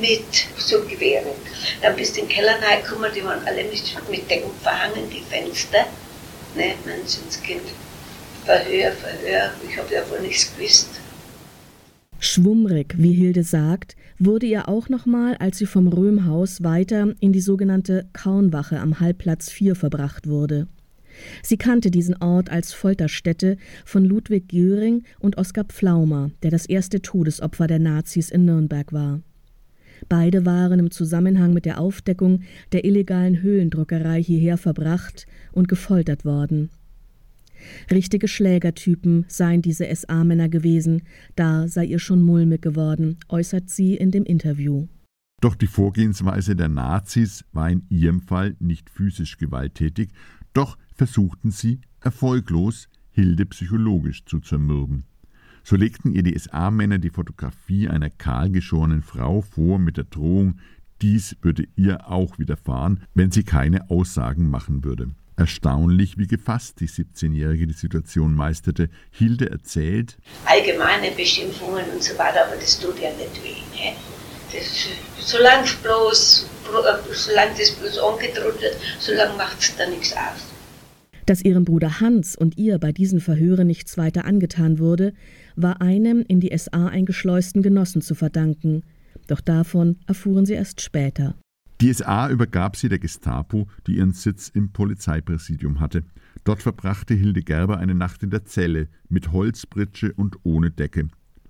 mit 0.00 0.46
so 0.58 0.80
Gewehren. 0.82 1.32
Dann 1.82 1.96
bist 1.96 2.16
du 2.16 2.20
in 2.20 2.28
den 2.28 2.34
Keller 2.34 2.56
reingekommen, 2.62 3.10
die 3.14 3.24
waren 3.24 3.44
alle 3.46 3.64
mit, 3.64 3.82
mit 4.10 4.30
Decken 4.30 4.50
verhangen, 4.62 5.10
die 5.10 5.22
Fenster. 5.22 5.86
Ne, 6.54 6.74
Menschenskind. 6.84 7.62
Verhör, 8.44 8.92
Verhör, 8.92 9.50
ich 9.68 9.76
habe 9.76 9.94
ja 9.94 10.08
wohl 10.10 10.20
nichts 10.20 10.54
gewusst. 10.54 10.90
Schwummrig, 12.18 12.94
wie 12.96 13.12
Hilde 13.12 13.42
sagt, 13.42 13.96
wurde 14.18 14.46
ihr 14.46 14.68
auch 14.68 14.88
nochmal, 14.88 15.36
als 15.38 15.58
sie 15.58 15.66
vom 15.66 15.88
Röhmhaus 15.88 16.62
weiter 16.62 17.14
in 17.20 17.32
die 17.32 17.40
sogenannte 17.40 18.08
Kaunwache 18.12 18.78
am 18.78 19.00
Halbplatz 19.00 19.50
4 19.50 19.74
verbracht 19.74 20.28
wurde. 20.28 20.68
Sie 21.42 21.56
kannte 21.56 21.90
diesen 21.90 22.16
Ort 22.22 22.50
als 22.50 22.72
Folterstätte 22.72 23.56
von 23.84 24.04
Ludwig 24.04 24.48
Göring 24.48 25.02
und 25.18 25.38
Oskar 25.38 25.64
Pflaumer, 25.64 26.30
der 26.42 26.50
das 26.50 26.66
erste 26.66 27.02
Todesopfer 27.02 27.66
der 27.66 27.78
Nazis 27.78 28.30
in 28.30 28.44
Nürnberg 28.44 28.92
war. 28.92 29.20
Beide 30.08 30.44
waren 30.44 30.78
im 30.78 30.90
Zusammenhang 30.90 31.54
mit 31.54 31.64
der 31.64 31.80
Aufdeckung 31.80 32.42
der 32.72 32.84
illegalen 32.84 33.40
Höhlendruckerei 33.40 34.22
hierher 34.22 34.58
verbracht 34.58 35.26
und 35.52 35.68
gefoltert 35.68 36.24
worden. 36.24 36.70
Richtige 37.90 38.28
Schlägertypen 38.28 39.24
seien 39.28 39.62
diese 39.62 39.86
SA-Männer 39.94 40.48
gewesen, 40.48 41.02
da 41.36 41.68
sei 41.68 41.86
ihr 41.86 41.98
schon 41.98 42.22
mulmig 42.22 42.60
geworden, 42.60 43.18
äußert 43.28 43.70
sie 43.70 43.94
in 43.94 44.10
dem 44.10 44.24
Interview. 44.24 44.86
Doch 45.40 45.54
die 45.54 45.66
Vorgehensweise 45.66 46.56
der 46.56 46.68
Nazis 46.68 47.44
war 47.52 47.70
in 47.70 47.84
ihrem 47.88 48.22
Fall 48.22 48.56
nicht 48.60 48.90
physisch 48.90 49.36
gewalttätig, 49.38 50.10
doch 50.54 50.78
versuchten 50.94 51.50
sie, 51.50 51.80
erfolglos, 52.00 52.88
Hilde 53.10 53.46
psychologisch 53.46 54.24
zu 54.24 54.40
zermürben. 54.40 55.04
So 55.62 55.76
legten 55.76 56.12
ihr 56.12 56.22
die 56.22 56.38
SA-Männer 56.38 56.98
die 56.98 57.10
Fotografie 57.10 57.88
einer 57.88 58.10
kahlgeschorenen 58.10 59.02
Frau 59.02 59.40
vor 59.40 59.78
mit 59.78 59.96
der 59.96 60.04
Drohung, 60.04 60.58
dies 61.00 61.36
würde 61.42 61.66
ihr 61.76 62.08
auch 62.10 62.38
widerfahren, 62.38 63.02
wenn 63.14 63.30
sie 63.30 63.44
keine 63.44 63.90
Aussagen 63.90 64.48
machen 64.48 64.84
würde. 64.84 65.10
Erstaunlich, 65.36 66.16
wie 66.16 66.28
gefasst 66.28 66.80
die 66.80 66.88
17-Jährige 66.88 67.66
die 67.66 67.72
Situation 67.72 68.34
meisterte. 68.34 68.88
Hilde 69.10 69.50
erzählt: 69.50 70.16
Allgemeine 70.44 71.10
Beschimpfungen 71.10 71.84
und 71.92 72.02
so 72.02 72.16
weiter, 72.16 72.46
aber 72.46 72.56
das 72.56 72.78
tut 72.78 73.00
ja 73.00 73.10
nicht 73.10 73.42
weh. 73.42 73.60
Ne? 73.74 73.96
Das, 74.54 74.88
solange 75.20 75.66
bloß, 75.82 76.46
solange 77.12 77.52
das 77.58 77.70
bloß 77.72 77.98
angedroht 77.98 78.60
wird, 78.60 78.76
solange 78.98 79.36
macht 79.36 79.60
es 79.60 79.76
da 79.76 79.88
nichts 79.88 80.12
aus. 80.12 80.54
Dass 81.26 81.42
ihrem 81.42 81.64
Bruder 81.64 82.00
Hans 82.00 82.36
und 82.36 82.58
ihr 82.58 82.78
bei 82.78 82.92
diesen 82.92 83.20
Verhören 83.20 83.66
nichts 83.66 83.96
weiter 83.96 84.26
angetan 84.26 84.78
wurde, 84.78 85.14
war 85.56 85.80
einem 85.80 86.22
in 86.28 86.40
die 86.40 86.56
SA 86.56 86.86
eingeschleusten 86.86 87.62
Genossen 87.62 88.02
zu 88.02 88.14
verdanken. 88.14 88.82
Doch 89.26 89.40
davon 89.40 89.96
erfuhren 90.06 90.44
sie 90.44 90.52
erst 90.52 90.82
später. 90.82 91.34
Die 91.80 91.92
SA 91.92 92.28
übergab 92.28 92.76
sie 92.76 92.88
der 92.88 92.98
Gestapo, 92.98 93.68
die 93.86 93.96
ihren 93.96 94.12
Sitz 94.12 94.50
im 94.52 94.72
Polizeipräsidium 94.72 95.80
hatte. 95.80 96.04
Dort 96.44 96.62
verbrachte 96.62 97.14
Hilde 97.14 97.42
Gerber 97.42 97.78
eine 97.78 97.94
Nacht 97.94 98.22
in 98.22 98.30
der 98.30 98.44
Zelle 98.44 98.88
mit 99.08 99.32
Holzbritsche 99.32 100.12
und 100.12 100.36
ohne 100.44 100.70
Decke. 100.70 101.08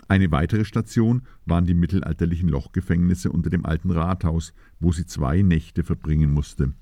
Eine 0.09 0.31
weitere 0.31 0.65
Station 0.65 1.23
waren 1.47 1.67
die 1.67 1.75
mittelalterlichen 1.75 2.49
Lochgefängnisse 2.49 3.31
unter 3.33 3.51
dem 3.51 3.65
alten 3.65 3.91
Rathaus, 3.91 4.53
wo 4.81 4.93
sie 4.93 5.07
zwei 5.07 5.43
Nächte 5.43 5.83
verbringen 5.83 6.33
musste. 6.33 6.73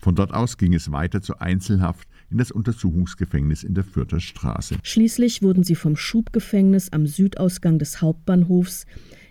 Von 0.00 0.14
dort 0.14 0.34
aus 0.34 0.58
ging 0.58 0.74
es 0.74 0.92
weiter 0.92 1.22
zur 1.22 1.40
Einzelhaft 1.40 2.08
in 2.30 2.36
das 2.36 2.50
Untersuchungsgefängnis 2.50 3.62
in 3.62 3.74
der 3.74 3.84
Fürther 3.84 4.20
Straße. 4.20 4.76
Schließlich 4.82 5.40
wurden 5.40 5.64
sie 5.64 5.76
vom 5.76 5.96
Schubgefängnis 5.96 6.92
am 6.92 7.06
Südausgang 7.06 7.78
des 7.78 8.02
Hauptbahnhofs 8.02 8.86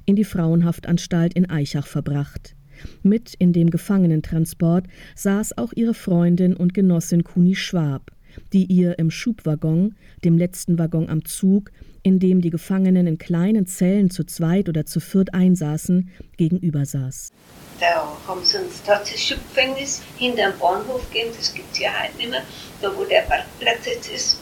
in 0.05 0.15
die 0.15 0.23
Frauenhaftanstalt 0.23 1.33
in 1.33 1.49
Eichach 1.49 1.85
verbracht. 1.85 2.55
Mit 3.03 3.35
in 3.35 3.53
dem 3.53 3.69
Gefangenentransport 3.69 4.87
saß 5.15 5.57
auch 5.57 5.73
ihre 5.75 5.93
Freundin 5.93 6.55
und 6.55 6.73
Genossin 6.73 7.23
Kuni 7.23 7.55
Schwab, 7.55 8.11
die 8.53 8.65
ihr 8.65 8.97
im 8.99 9.11
Schubwaggon, 9.11 9.95
dem 10.23 10.37
letzten 10.37 10.77
Waggon 10.77 11.09
am 11.09 11.25
Zug, 11.25 11.71
in 12.03 12.19
dem 12.19 12.41
die 12.41 12.49
Gefangenen 12.49 13.07
in 13.07 13.17
kleinen 13.17 13.65
Zellen 13.65 14.09
zu 14.09 14.25
zweit 14.25 14.67
oder 14.69 14.85
zu 14.85 14.99
viert 14.99 15.33
einsaßen, 15.33 16.09
gegenüber 16.37 16.85
saß. 16.85 17.31
Da 17.79 18.17
haben 18.27 18.43
sie 18.43 18.57
uns 18.57 18.81
das 18.85 19.09
Schubgefängnis 19.21 20.01
hinter 20.17 20.51
dem 20.51 20.59
Bahnhof 20.59 21.09
gegeben, 21.11 21.31
das 21.37 21.53
gibt 21.53 21.71
es 21.73 21.79
ja 21.79 21.91
heute 22.01 22.17
nicht 22.17 22.29
mehr, 22.29 22.43
da 22.81 22.95
wo 22.95 23.03
der 23.05 23.21
Parkplatz 23.21 23.85
jetzt 23.85 24.11
ist. 24.11 24.39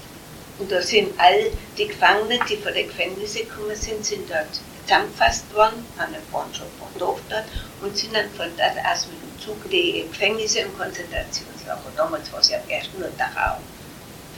Und 0.60 0.71
da 0.71 0.81
sind 0.81 1.10
all 1.17 1.50
die 1.77 1.88
Gefangenen, 1.88 2.39
die 2.50 2.57
vor 2.57 2.71
die 2.71 2.83
Gefängnisse 2.83 3.39
gekommen 3.39 3.75
sind, 3.75 4.05
sind 4.05 4.29
dort 4.29 4.62
zusammengefasst 4.86 5.45
worden, 5.55 5.86
schon 5.95 6.05
ein 6.05 6.79
paar 6.79 6.89
dort 7.00 7.45
und 7.81 7.98
sind 7.98 8.13
dann 8.13 8.29
von 8.31 8.48
dort 8.57 8.86
aus 8.86 9.07
mit 9.07 9.21
dem 9.21 9.39
Zug 9.39 9.69
die 9.69 10.05
Gefängnisse 10.07 10.65
und 10.65 10.77
Konzentrationslager. 10.77 11.91
Damals 11.95 12.31
war 12.31 12.39
es 12.41 12.50
ja 12.50 12.57
erst 12.67 12.98
nur 12.98 13.10
Dachau. 13.17 13.57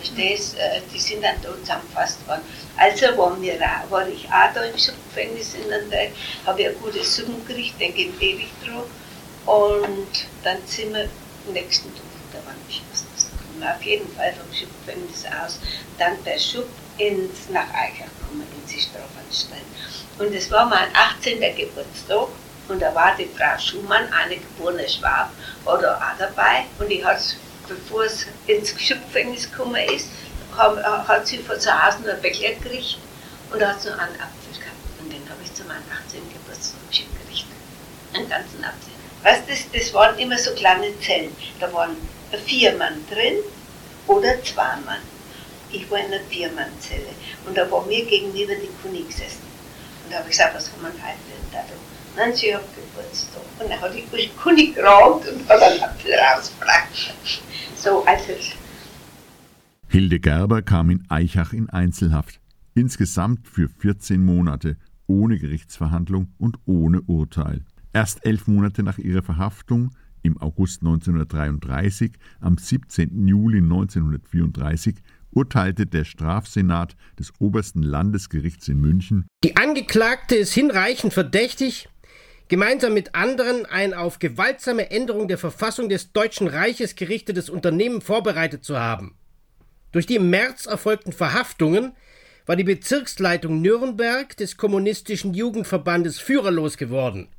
Verstehst 0.04 0.58
äh, 0.58 0.82
Die 0.94 1.00
sind 1.00 1.24
dann 1.24 1.36
dort 1.42 1.60
zusammengefasst 1.62 2.28
worden. 2.28 2.42
Also 2.78 3.18
waren 3.18 3.42
wir 3.42 3.56
auch, 3.56 3.90
war 3.90 4.08
ich 4.08 4.26
auch 4.28 4.54
da 4.54 4.64
im 4.64 4.74
Gefängnis 4.74 5.54
in 5.54 5.70
Nürnberg, 5.70 6.10
habe 6.46 6.62
ich 6.62 6.68
ein 6.68 6.76
gutes 6.82 7.16
Suppen 7.16 7.46
gekriegt, 7.46 7.80
denke 7.80 8.02
ich 8.02 8.22
ewig 8.22 8.50
drauf. 8.66 8.86
Und 9.46 10.28
dann 10.44 10.58
sind 10.66 10.94
wir 10.94 11.08
am 11.48 11.54
nächsten 11.54 11.94
Tag, 11.96 12.04
da 12.34 12.40
war 12.46 12.54
nicht 12.68 12.84
was 12.92 13.06
das 13.16 13.30
kommen. 13.32 13.64
Auf 13.64 13.82
jeden 13.84 14.14
Fall 14.16 14.34
vom 14.34 14.54
Schubgefängnis 14.54 15.26
aus, 15.26 15.60
dann 15.98 16.22
per 16.24 16.38
Schub 16.38 16.68
ins, 16.98 17.50
nach 17.50 17.70
Eichach 17.74 18.12
gekommen, 18.20 18.46
in 18.52 18.68
die 18.68 18.80
Strafanstalt. 18.80 19.62
Und 20.20 20.34
es 20.34 20.52
war 20.52 20.66
mein 20.66 20.88
18. 20.94 21.40
Geburtstag 21.56 22.28
und 22.68 22.82
da 22.82 22.94
war 22.94 23.16
die 23.18 23.30
Frau 23.38 23.58
Schumann, 23.58 24.12
eine 24.12 24.38
geborene 24.38 24.88
Schwab, 24.88 25.32
war 25.64 25.80
da 25.80 25.96
auch 25.96 26.18
dabei 26.18 26.66
und 26.80 26.90
ich 26.92 27.04
hatte 27.04 27.24
bevor 27.68 28.06
es 28.06 28.26
ins 28.48 28.70
Schubgefängnis 28.70 29.50
gekommen 29.50 29.76
ist, 29.94 30.08
hat 30.58 31.28
sie 31.28 31.40
von 31.40 31.60
zu 31.60 31.72
Hause 31.72 32.02
noch 32.02 32.14
ein 32.14 32.22
Bäckler 32.22 32.50
gekriegt 32.54 32.98
und 33.52 33.60
da 33.60 33.70
hat 33.70 33.86
noch 33.86 33.92
einen 33.92 34.16
Apfel 34.16 34.54
gehabt. 34.54 35.02
Und 35.02 35.12
den 35.12 35.28
habe 35.30 35.42
ich 35.44 35.54
zu 35.54 35.64
meinem 35.64 35.84
18. 36.06 36.22
Geburtstag 36.32 36.80
geschickt 36.90 37.10
gekriegt. 37.20 37.48
Einen 38.14 38.30
ganzen 38.30 38.64
Apfel. 38.64 38.94
Weißt 39.24 39.44
du, 39.48 39.78
das, 39.80 39.94
waren 39.94 40.18
immer 40.20 40.38
so 40.38 40.54
kleine 40.54 41.00
Zellen. 41.00 41.36
Da 41.60 41.72
waren 41.74 41.96
vier 42.46 42.74
Mann 42.76 43.06
drin 43.10 43.38
oder 44.08 44.44
zwei 44.44 44.76
Mann. 44.86 45.02
Ich 45.72 45.90
war 45.90 46.00
in 46.00 46.06
einer 46.06 46.20
Viermannzelle 46.30 47.14
und 47.48 47.58
da 47.58 47.70
war 47.72 47.84
mir 47.86 48.06
gegenüber 48.06 48.54
die 48.54 48.70
Kuni 48.82 49.04
gesessen. 49.04 49.42
Und 50.04 50.12
da 50.12 50.18
habe 50.18 50.30
ich 50.30 50.38
gesagt, 50.38 50.56
was 50.56 50.70
haben 50.72 50.82
wir 50.82 50.90
heute 50.90 51.18
für 51.52 51.93
Nein, 52.16 52.34
sie 52.34 52.54
hat 52.54 52.64
Geburtstag. 52.76 53.42
Und 53.60 53.70
dann 53.70 53.82
hat 53.82 53.94
die 53.96 54.30
Kuni 54.42 54.72
geraumt 54.72 55.28
und 55.28 55.50
hat 55.50 55.62
einen 55.62 55.82
Apfel 55.82 56.12
rausgebracht. 56.14 57.14
So, 57.76 58.04
also. 58.06 58.34
Hilde 59.88 60.20
Gerber 60.20 60.62
kam 60.62 60.90
in 60.90 61.04
Eichach 61.10 61.54
in 61.54 61.70
Einzelhaft. 61.70 62.40
Insgesamt 62.76 63.48
für 63.48 63.70
14 63.70 64.24
Monate, 64.24 64.78
ohne 65.08 65.38
Gerichtsverhandlung 65.38 66.34
und 66.38 66.58
ohne 66.66 67.02
Urteil. 67.02 67.62
Erst 67.94 68.26
elf 68.26 68.48
Monate 68.48 68.84
nach 68.84 68.98
ihrer 68.98 69.22
Verhaftung, 69.22 69.92
im 70.24 70.42
August 70.42 70.82
1933, 70.82 72.14
am 72.40 72.58
17. 72.58 73.28
Juli 73.28 73.58
1934, 73.58 74.96
urteilte 75.32 75.86
der 75.86 76.06
Strafsenat 76.06 76.96
des 77.20 77.32
obersten 77.40 77.84
Landesgerichts 77.84 78.68
in 78.68 78.80
München. 78.80 79.26
Die 79.44 79.58
Angeklagte 79.58 80.36
ist 80.36 80.54
hinreichend 80.54 81.14
verdächtig, 81.14 81.90
gemeinsam 82.54 82.94
mit 82.94 83.16
anderen 83.16 83.66
ein 83.66 83.96
auf 83.96 84.20
gewaltsame 84.20 84.92
Änderung 84.92 85.28
der 85.28 85.40
Verfassung 85.40 85.90
des 85.90 86.12
Deutschen 86.12 86.48
Reiches 86.48 86.94
gerichtetes 86.94 87.50
Unternehmen 87.50 88.00
vorbereitet 88.00 88.64
zu 88.64 88.80
haben. 88.80 89.18
Durch 89.92 90.06
die 90.06 90.18
im 90.18 90.30
März 90.30 90.68
erfolgten 90.68 91.14
Verhaftungen 91.14 91.94
war 92.46 92.56
die 92.56 92.64
Bezirksleitung 92.64 93.64
Nürnberg 93.64 94.38
des 94.38 94.56
Kommunistischen 94.56 95.34
Jugendverbandes 95.34 96.20
führerlos 96.20 96.78
geworden. 96.78 97.30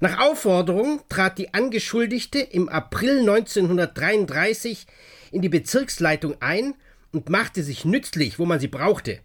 Nach 0.00 0.18
Aufforderung 0.18 1.00
trat 1.08 1.38
die 1.38 1.54
Angeschuldigte 1.54 2.40
im 2.40 2.68
April 2.68 3.20
1933 3.20 4.86
in 5.30 5.40
die 5.40 5.48
Bezirksleitung 5.48 6.36
ein 6.40 6.74
und 7.10 7.30
machte 7.30 7.62
sich 7.62 7.86
nützlich, 7.86 8.38
wo 8.38 8.44
man 8.44 8.60
sie 8.60 8.68
brauchte. 8.68 9.20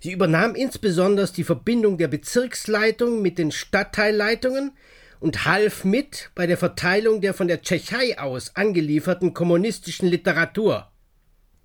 Sie 0.00 0.12
übernahm 0.12 0.54
insbesondere 0.54 1.28
die 1.32 1.44
Verbindung 1.44 1.98
der 1.98 2.08
Bezirksleitung 2.08 3.22
mit 3.22 3.38
den 3.38 3.50
Stadtteilleitungen 3.50 4.72
und 5.20 5.44
half 5.44 5.84
mit 5.84 6.30
bei 6.34 6.46
der 6.46 6.56
Verteilung 6.56 7.20
der 7.20 7.34
von 7.34 7.48
der 7.48 7.62
Tschechei 7.62 8.18
aus 8.18 8.54
angelieferten 8.54 9.34
kommunistischen 9.34 10.08
Literatur. 10.08 10.90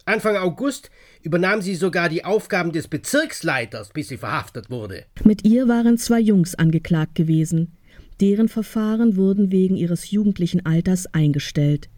Anfang 0.05 0.35
August 0.35 0.89
übernahm 1.21 1.61
sie 1.61 1.75
sogar 1.75 2.09
die 2.09 2.25
Aufgaben 2.25 2.71
des 2.71 2.87
Bezirksleiters, 2.87 3.89
bis 3.89 4.07
sie 4.07 4.17
verhaftet 4.17 4.69
wurde. 4.69 5.05
Mit 5.23 5.45
ihr 5.45 5.67
waren 5.67 5.97
zwei 5.97 6.19
Jungs 6.19 6.55
angeklagt 6.55 7.15
gewesen. 7.15 7.77
Deren 8.19 8.49
Verfahren 8.49 9.15
wurden 9.15 9.51
wegen 9.51 9.75
ihres 9.75 10.11
jugendlichen 10.11 10.65
Alters 10.65 11.07
eingestellt. 11.13 11.89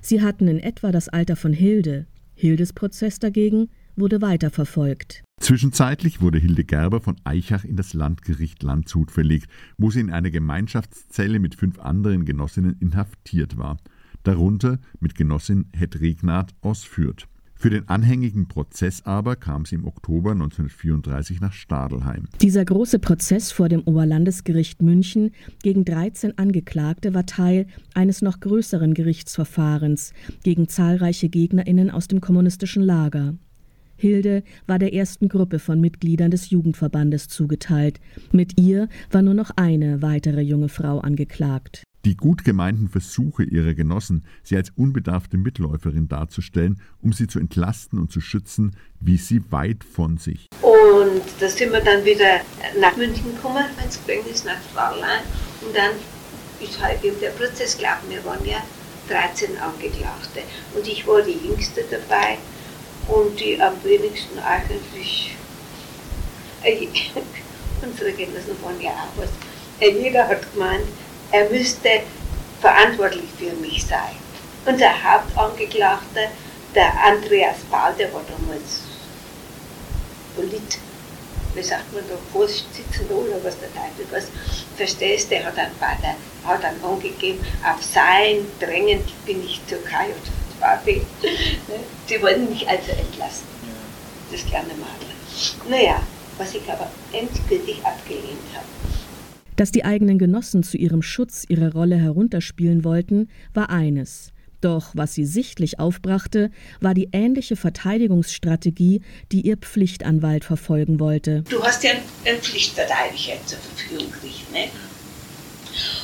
Sie 0.00 0.22
hatten 0.22 0.48
in 0.48 0.58
etwa 0.58 0.92
das 0.92 1.08
Alter 1.08 1.36
von 1.36 1.52
Hilde. 1.52 2.06
Hildes 2.34 2.72
Prozess 2.72 3.18
dagegen 3.18 3.68
wurde 3.96 4.22
weiterverfolgt. 4.22 5.22
Zwischenzeitlich 5.40 6.20
wurde 6.20 6.38
Hilde 6.38 6.64
Gerber 6.64 7.00
von 7.00 7.16
Eichach 7.24 7.64
in 7.64 7.76
das 7.76 7.94
Landgericht 7.94 8.62
Landshut 8.62 9.10
verlegt, 9.10 9.48
wo 9.76 9.90
sie 9.90 10.00
in 10.00 10.10
einer 10.10 10.30
Gemeinschaftszelle 10.30 11.40
mit 11.40 11.54
fünf 11.54 11.78
anderen 11.80 12.24
Genossinnen 12.24 12.76
inhaftiert 12.80 13.56
war, 13.56 13.78
darunter 14.22 14.78
mit 15.00 15.14
Genossin 15.14 15.66
Hedregnat 15.72 16.54
aus 16.60 16.84
Fürth. 16.84 17.26
Für 17.62 17.70
den 17.70 17.88
anhängigen 17.88 18.48
Prozess 18.48 19.02
aber 19.02 19.36
kam 19.36 19.66
sie 19.66 19.76
im 19.76 19.86
Oktober 19.86 20.32
1934 20.32 21.40
nach 21.40 21.52
Stadelheim. 21.52 22.26
Dieser 22.40 22.64
große 22.64 22.98
Prozess 22.98 23.52
vor 23.52 23.68
dem 23.68 23.82
Oberlandesgericht 23.82 24.82
München 24.82 25.30
gegen 25.62 25.84
13 25.84 26.38
Angeklagte 26.38 27.14
war 27.14 27.24
Teil 27.24 27.68
eines 27.94 28.20
noch 28.20 28.40
größeren 28.40 28.94
Gerichtsverfahrens 28.94 30.12
gegen 30.42 30.66
zahlreiche 30.66 31.28
Gegnerinnen 31.28 31.92
aus 31.92 32.08
dem 32.08 32.20
kommunistischen 32.20 32.82
Lager. 32.82 33.34
Hilde 34.02 34.42
war 34.66 34.80
der 34.80 34.92
ersten 34.92 35.28
Gruppe 35.28 35.60
von 35.60 35.80
Mitgliedern 35.80 36.32
des 36.32 36.50
Jugendverbandes 36.50 37.28
zugeteilt. 37.28 38.00
Mit 38.32 38.60
ihr 38.60 38.88
war 39.12 39.22
nur 39.22 39.34
noch 39.34 39.52
eine 39.54 40.02
weitere 40.02 40.40
junge 40.40 40.68
Frau 40.68 40.98
angeklagt. 40.98 41.84
Die 42.04 42.16
gut 42.16 42.44
gemeinten 42.44 42.88
Versuche 42.88 43.44
ihrer 43.44 43.74
Genossen, 43.74 44.24
sie 44.42 44.56
als 44.56 44.70
unbedarfte 44.70 45.36
Mitläuferin 45.36 46.08
darzustellen, 46.08 46.80
um 47.00 47.12
sie 47.12 47.28
zu 47.28 47.38
entlasten 47.38 48.00
und 48.00 48.10
zu 48.10 48.20
schützen, 48.20 48.74
wies 48.98 49.28
sie 49.28 49.40
weit 49.52 49.84
von 49.84 50.18
sich. 50.18 50.48
Und 50.62 51.22
da 51.38 51.48
sind 51.48 51.70
wir 51.70 51.80
dann 51.80 52.04
wieder 52.04 52.40
nach 52.80 52.96
München 52.96 53.36
gekommen, 53.36 53.64
ins 53.84 53.98
Gefängnis 54.04 54.44
nach 54.44 54.60
Fraulein. 54.74 55.22
Und 55.64 55.76
dann 55.76 55.92
ist 56.60 56.82
halt 56.82 57.04
eben 57.04 57.20
der 57.20 57.30
Prozess 57.30 57.76
gelaufen. 57.76 58.10
Wir 58.10 58.24
waren 58.24 58.44
ja 58.44 58.58
13 59.08 59.56
Angeklagte. 59.58 60.40
Und 60.74 60.88
ich 60.88 61.06
war 61.06 61.22
die 61.22 61.38
Jüngste 61.46 61.84
dabei 61.88 62.38
und 63.08 63.38
die 63.38 63.60
am 63.60 63.74
wenigsten 63.84 64.38
eigentlich, 64.38 65.36
unsere 67.82 68.12
Genossen 68.12 68.56
waren 68.62 68.80
ja 68.80 68.90
auch 68.90 69.20
was. 69.20 69.30
Jeder 69.80 70.28
hat 70.28 70.52
gemeint, 70.52 70.86
er 71.32 71.48
müsste 71.50 72.02
verantwortlich 72.60 73.28
für 73.36 73.52
mich 73.56 73.84
sein. 73.84 74.16
Unser 74.64 74.90
Hauptangeklagter, 75.02 76.28
der 76.74 76.92
Andreas 77.04 77.56
Paul, 77.70 77.92
der 77.98 78.12
war 78.12 78.22
damals 78.28 78.82
Polit, 80.36 80.78
wie 81.54 81.62
sagt 81.62 81.92
man 81.92 82.04
da, 82.08 82.14
Vorsitzender 82.32 83.14
oder 83.14 83.44
was 83.44 83.58
der 83.58 83.68
Teufel 83.74 84.06
was, 84.10 84.28
verstehst, 84.76 85.30
der 85.30 85.44
hat 85.44 85.58
dann, 85.58 85.70
der 85.80 86.14
hat 86.48 86.62
dann 86.62 86.82
angegeben, 86.82 87.44
auf 87.64 87.82
sein 87.82 88.46
Drängen 88.60 89.00
bin 89.26 89.44
ich 89.44 89.60
zur 89.66 89.78
KJ 89.78 90.12
Barbie. 90.62 91.02
Sie 92.06 92.22
wollten 92.22 92.48
mich 92.48 92.66
also 92.66 92.92
entlassen, 92.92 93.46
das 94.30 94.46
kleine 94.46 94.68
Mädchen. 94.68 95.68
Naja, 95.68 96.00
was 96.38 96.54
ich 96.54 96.62
aber 96.70 96.88
endgültig 97.12 97.84
abgelehnt 97.84 98.38
habe. 98.54 98.66
Dass 99.56 99.72
die 99.72 99.84
eigenen 99.84 100.18
Genossen 100.18 100.62
zu 100.62 100.78
ihrem 100.78 101.02
Schutz 101.02 101.44
ihre 101.48 101.72
Rolle 101.72 101.96
herunterspielen 101.96 102.84
wollten, 102.84 103.28
war 103.52 103.68
eines. 103.68 104.32
Doch 104.62 104.92
was 104.94 105.12
sie 105.12 105.24
sichtlich 105.24 105.80
aufbrachte, 105.80 106.50
war 106.80 106.94
die 106.94 107.08
ähnliche 107.12 107.56
Verteidigungsstrategie, 107.56 109.02
die 109.32 109.40
ihr 109.40 109.56
Pflichtanwalt 109.56 110.44
verfolgen 110.44 111.00
wollte. 111.00 111.42
Du 111.50 111.62
hast 111.62 111.82
ja 111.82 111.90
einen 112.24 112.38
Pflichtverteidiger 112.38 113.34
zur 113.44 113.58
Verfügung 113.58 114.12
gekriegt, 114.12 114.52
ne? 114.52 114.68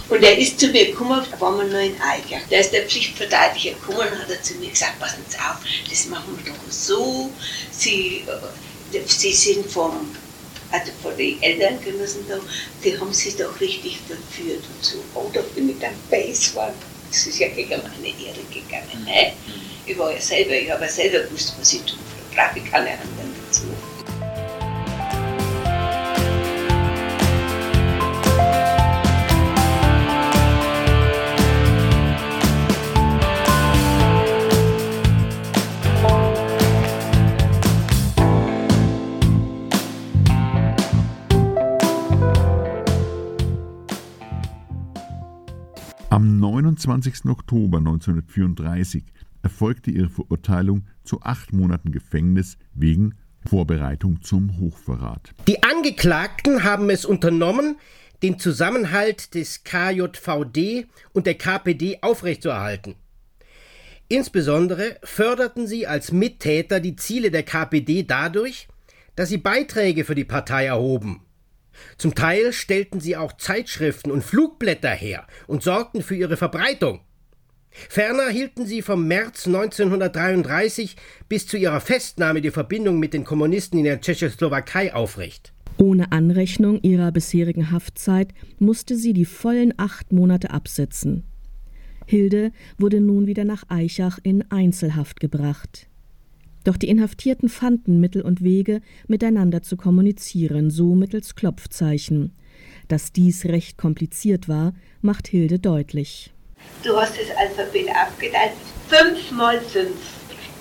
Und 0.09 0.23
er 0.23 0.39
ist 0.39 0.59
zu 0.59 0.69
mir 0.69 0.87
gekommen, 0.87 1.23
da 1.31 1.41
waren 1.41 1.59
wir 1.59 1.65
noch 1.65 1.85
in 1.85 2.01
Eichach. 2.01 2.41
Da 2.49 2.59
ist 2.59 2.73
der 2.73 2.87
Pflichtverteidiger 2.87 3.75
gekommen 3.75 4.09
und 4.11 4.19
hat 4.19 4.31
er 4.31 4.43
zu 4.43 4.55
mir 4.55 4.71
gesagt, 4.71 4.99
passen 4.99 5.23
Sie 5.29 5.37
auf, 5.37 5.59
das 5.89 6.07
machen 6.07 6.39
wir 6.43 6.53
doch 6.53 6.59
so. 6.71 7.31
Sie, 7.71 8.25
äh, 8.27 9.01
Sie 9.07 9.33
sind 9.33 9.71
vom, 9.71 10.17
also 10.71 10.93
von 11.03 11.15
den 11.17 11.43
Elterngenossen 11.43 12.27
da, 12.27 12.39
die 12.83 12.99
haben 12.99 13.13
sich 13.13 13.37
doch 13.37 13.61
richtig 13.61 13.99
verführt 14.07 14.65
und 14.65 14.85
so. 14.85 14.97
Oh, 15.15 15.31
da 15.33 15.43
bin 15.55 15.69
ich 15.71 15.79
dann 15.79 15.95
base 16.11 16.55
worden. 16.55 16.75
Das 17.11 17.27
ist 17.27 17.39
ja 17.39 17.49
gegen 17.49 17.81
meine 17.83 18.09
Ehre 18.09 18.45
gegangen. 18.51 19.05
Ne? 19.05 19.33
Ich 19.85 19.97
war 19.99 20.13
ja 20.13 20.21
selber, 20.21 20.53
ich 20.53 20.71
habe 20.71 20.85
ja 20.85 20.91
selber 20.91 21.21
gewusst, 21.21 21.55
was 21.59 21.73
ich 21.73 21.83
tue. 21.83 21.99
Da 22.35 22.47
brauche 22.47 22.59
ich 22.59 22.71
keine 22.71 22.93
anderen 22.93 23.28
Am 46.19 46.41
29. 46.41 47.27
Oktober 47.27 47.79
1934 47.79 49.05
erfolgte 49.45 49.93
ihre 49.93 50.11
Verurteilung 50.11 50.83
zu 51.05 51.23
acht 51.23 51.53
Monaten 51.53 51.93
Gefängnis 51.93 52.59
wegen 52.75 53.15
Vorbereitung 53.47 54.21
zum 54.21 54.59
Hochverrat. 54.59 55.33
Die 55.47 55.63
Angeklagten 55.63 56.65
haben 56.65 56.91
es 56.91 57.05
unternommen, 57.05 57.77
den 58.25 58.41
Zusammenhalt 58.41 59.37
des 59.37 59.63
KJVD 59.63 60.89
und 61.13 61.27
der 61.27 61.35
KPD 61.35 61.99
aufrechtzuerhalten. 62.03 62.97
Insbesondere 64.09 64.97
förderten 65.05 65.69
sie 65.69 65.87
als 65.87 66.11
Mittäter 66.11 66.81
die 66.81 66.97
Ziele 66.97 67.31
der 67.31 67.45
KPD 67.45 68.03
dadurch, 68.03 68.67
dass 69.15 69.29
sie 69.29 69.39
Beiträge 69.39 70.05
für 70.05 70.17
die 70.17 70.25
Partei 70.25 70.65
erhoben. 70.65 71.21
Zum 71.97 72.15
Teil 72.15 72.53
stellten 72.53 73.01
sie 73.01 73.17
auch 73.17 73.37
Zeitschriften 73.37 74.11
und 74.11 74.25
Flugblätter 74.25 74.91
her 74.91 75.27
und 75.47 75.63
sorgten 75.63 76.03
für 76.03 76.17
ihre 76.17 76.37
Verbreitung. 76.37 77.01
Ferner 77.71 78.29
hielten 78.29 78.67
sie 78.67 78.83
vom 78.83 79.07
März 79.07 79.47
1933 79.47 80.97
bis 81.29 81.47
zu 81.47 81.57
ihrer 81.57 81.81
Festnahme 81.81 82.41
die 82.41 82.51
Verbindung 82.51 82.99
mit 82.99 83.15
den 83.15 83.25
Kommunisten 83.25 83.79
in 83.79 83.85
der 83.85 84.01
Tschechoslowakei 84.01 84.95
aufrecht. 84.95 85.53
Ohne 85.77 86.11
Anrechnung 86.11 86.81
ihrer 86.83 87.13
bisherigen 87.13 87.71
Haftzeit 87.71 88.35
musste 88.59 88.97
sie 88.97 89.13
die 89.13 89.25
vollen 89.25 89.75
acht 89.77 90.13
Monate 90.13 90.51
absitzen. 90.51 91.25
Hilde 92.05 92.53
wurde 92.79 93.01
nun 93.01 93.27
wieder 93.27 93.45
nach 93.45 93.65
Eichach 93.69 94.19
in 94.23 94.51
Einzelhaft 94.51 95.21
gebracht. 95.21 95.88
Doch 96.65 96.77
die 96.77 96.89
Inhaftierten 96.89 97.49
fanden 97.49 98.01
Mittel 98.01 98.23
und 98.23 98.43
Wege, 98.43 98.81
miteinander 99.07 99.63
zu 99.63 99.77
kommunizieren, 99.77 100.71
so 100.71 100.95
mittels 100.95 101.35
Klopfzeichen. 101.35 102.33
Dass 102.89 103.13
dies 103.13 103.45
recht 103.45 103.79
kompliziert 103.79 104.49
war, 104.49 104.73
macht 105.01 105.29
Hilde 105.29 105.59
deutlich. 105.59 106.33
Du 106.83 106.97
hast 106.97 107.15
das 107.19 107.37
Alphabet 107.37 107.89
abgeteilt, 107.95 108.53
fünf 108.89 109.31
mal 109.31 109.61
fünf. 109.61 109.97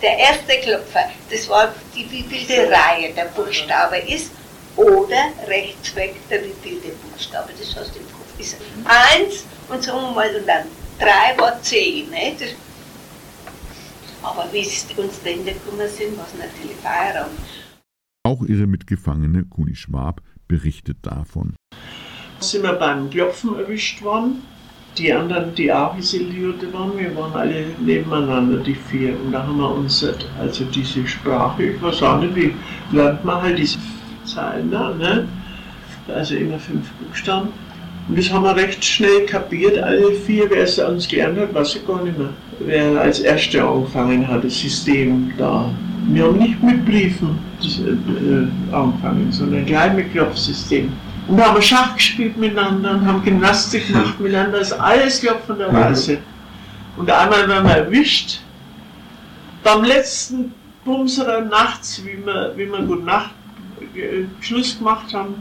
Der 0.02 0.18
erste 0.18 0.54
Klopfer, 0.62 1.10
das 1.32 1.50
war 1.50 1.74
die 1.96 2.10
wievielte 2.12 2.70
Reihe 2.70 3.14
der 3.16 3.26
Buchstabe 3.36 3.98
ist, 3.98 4.32
oder 4.76 5.34
rechts 5.48 5.96
weg 5.96 6.16
der 6.30 6.44
wievielte 6.44 6.90
Buchstabe, 7.12 7.50
das 7.60 7.76
hast 7.76 7.96
du 7.96 8.00
im 8.00 8.06
Kopf. 8.06 8.40
Ist 8.40 8.58
eins 8.86 9.46
und 9.70 9.84
sagen 9.84 10.02
wir 10.02 10.12
mal, 10.12 10.36
und 10.36 10.48
dann 10.48 10.68
drei 11.00 11.36
war 11.38 11.60
zehn. 11.64 12.10
Ne? 12.12 12.36
Das 12.40 12.50
aber 14.32 14.52
wie 14.52 14.64
sie 14.64 14.94
uns 14.96 15.24
Länder 15.24 15.54
gekommen 15.54 15.88
sind, 15.88 16.18
war 16.18 16.26
es 16.26 16.38
natürlich 16.38 16.76
Feierabend. 16.78 17.40
Auch 18.26 18.44
ihre 18.44 18.68
Mitgefangene 18.68 19.46
Kuni 19.46 19.76
Schwab 19.76 20.22
berichtet 20.48 20.98
davon. 21.02 21.56
Sind 22.40 22.64
wir 22.64 22.74
beim 22.74 23.10
Klopfen 23.10 23.56
erwischt 23.56 24.02
worden. 24.02 24.44
Die 24.98 25.14
anderen, 25.14 25.54
die 25.54 25.72
auch 25.72 25.96
isolierte 25.98 26.74
waren, 26.74 26.98
wir 26.98 27.16
waren 27.16 27.34
alle 27.34 27.68
nebeneinander, 27.80 28.58
die 28.58 28.76
vier. 28.76 29.20
Und 29.20 29.32
da 29.32 29.46
haben 29.46 29.58
wir 29.58 29.70
uns, 29.70 30.04
also 30.40 30.66
diese 30.66 31.08
Sprache, 31.08 31.64
ich 31.64 31.82
weiß 31.82 32.02
auch 32.04 32.20
nicht, 32.20 32.36
wie 32.36 32.54
lernt 32.92 33.24
man 33.24 33.42
halt 33.44 33.60
diese 33.60 33.78
Zeilen 34.26 34.72
da, 34.72 34.94
ne? 34.94 35.28
Also 36.08 36.36
immer 36.36 36.58
fünf 36.58 36.90
Buchstaben. 36.94 37.50
Und 38.08 38.18
das 38.18 38.32
haben 38.32 38.44
wir 38.44 38.56
recht 38.56 38.84
schnell 38.84 39.26
kapiert, 39.26 39.78
alle 39.80 40.14
vier, 40.14 40.50
wer 40.50 40.64
es 40.64 40.80
uns 40.80 41.08
gelernt 41.08 41.40
hat, 41.40 41.54
weiß 41.54 41.76
ich 41.76 41.88
gar 41.88 42.04
nicht 42.04 42.18
mehr. 42.18 42.30
Wer 42.60 43.02
als 43.02 43.20
Erster 43.20 43.70
angefangen 43.70 44.26
hat, 44.28 44.44
das 44.44 44.58
System 44.58 45.34
da. 45.38 45.70
Wir 46.10 46.24
haben 46.24 46.38
nicht 46.38 46.64
mit 46.64 46.86
Briefen 46.86 47.38
das, 47.62 47.80
äh, 47.80 48.74
angefangen, 48.74 49.30
sondern 49.32 49.66
gleich 49.66 49.94
mit 49.94 50.12
Klopfsystem. 50.14 50.94
Und 51.28 51.38
da 51.38 51.48
haben 51.48 51.56
wir 51.56 51.62
Schach 51.62 51.96
gespielt 51.96 52.38
miteinander 52.38 52.92
und 52.92 53.06
haben 53.06 53.24
Gymnastik 53.24 53.88
gemacht 53.88 54.18
miteinander, 54.20 54.60
das 54.60 54.72
ist 54.72 54.80
alles 54.80 55.20
klopfenderweise. 55.20 56.20
Und 56.96 57.12
einmal 57.12 57.48
werden 57.50 57.68
wir 57.68 57.76
erwischt, 57.76 58.40
beim 59.64 59.84
letzten 59.84 60.54
Bumserer 60.86 61.42
nachts, 61.42 62.02
wie 62.06 62.26
wir, 62.26 62.54
wie 62.56 62.72
wir 62.72 62.82
Gut 62.84 63.04
Nacht 63.04 63.32
äh, 63.96 64.24
Schluss 64.40 64.78
gemacht 64.78 65.14
haben, 65.14 65.36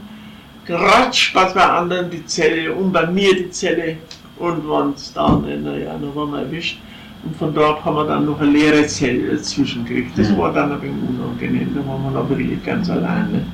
geratsch 0.67 1.33
was 1.33 1.53
bei 1.53 1.63
anderen 1.63 2.11
die 2.11 2.25
Zelle 2.25 2.73
und 2.73 2.91
bei 2.91 3.09
mir 3.09 3.33
die 3.35 3.49
Zelle 3.49 3.97
und 4.37 4.67
waren 4.67 4.93
es 4.93 5.13
dann, 5.13 5.41
naja, 5.63 5.99
waren 6.13 6.31
wir 6.31 6.41
erwischt. 6.41 6.79
Und 7.23 7.35
von 7.35 7.53
dort 7.53 7.83
haben 7.83 7.95
wir 7.95 8.05
dann 8.05 8.25
noch 8.25 8.39
eine 8.39 8.51
leere 8.51 8.85
Zelle 8.85 9.35
dazwischen 9.35 9.85
gekriegt. 9.85 10.17
Das 10.17 10.37
war 10.37 10.53
dann 10.53 10.71
ein 10.71 10.81
wenig 10.81 11.09
unangenehm, 11.09 11.73
da 11.73 11.85
waren 11.87 12.03
wir 12.03 12.19
aber 12.19 12.29
wirklich 12.29 12.63
ganz 12.63 12.89
alleine. 12.89 13.45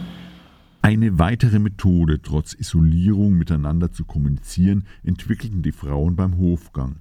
Eine 0.82 1.18
weitere 1.18 1.60
Methode, 1.60 2.22
trotz 2.22 2.54
Isolierung 2.54 3.36
miteinander 3.38 3.94
zu 3.94 4.04
kommunizieren, 4.04 4.84
entwickelten 5.04 5.62
die 5.62 5.72
Frauen 5.72 6.18
beim 6.18 6.38
Hofgang. 6.38 6.98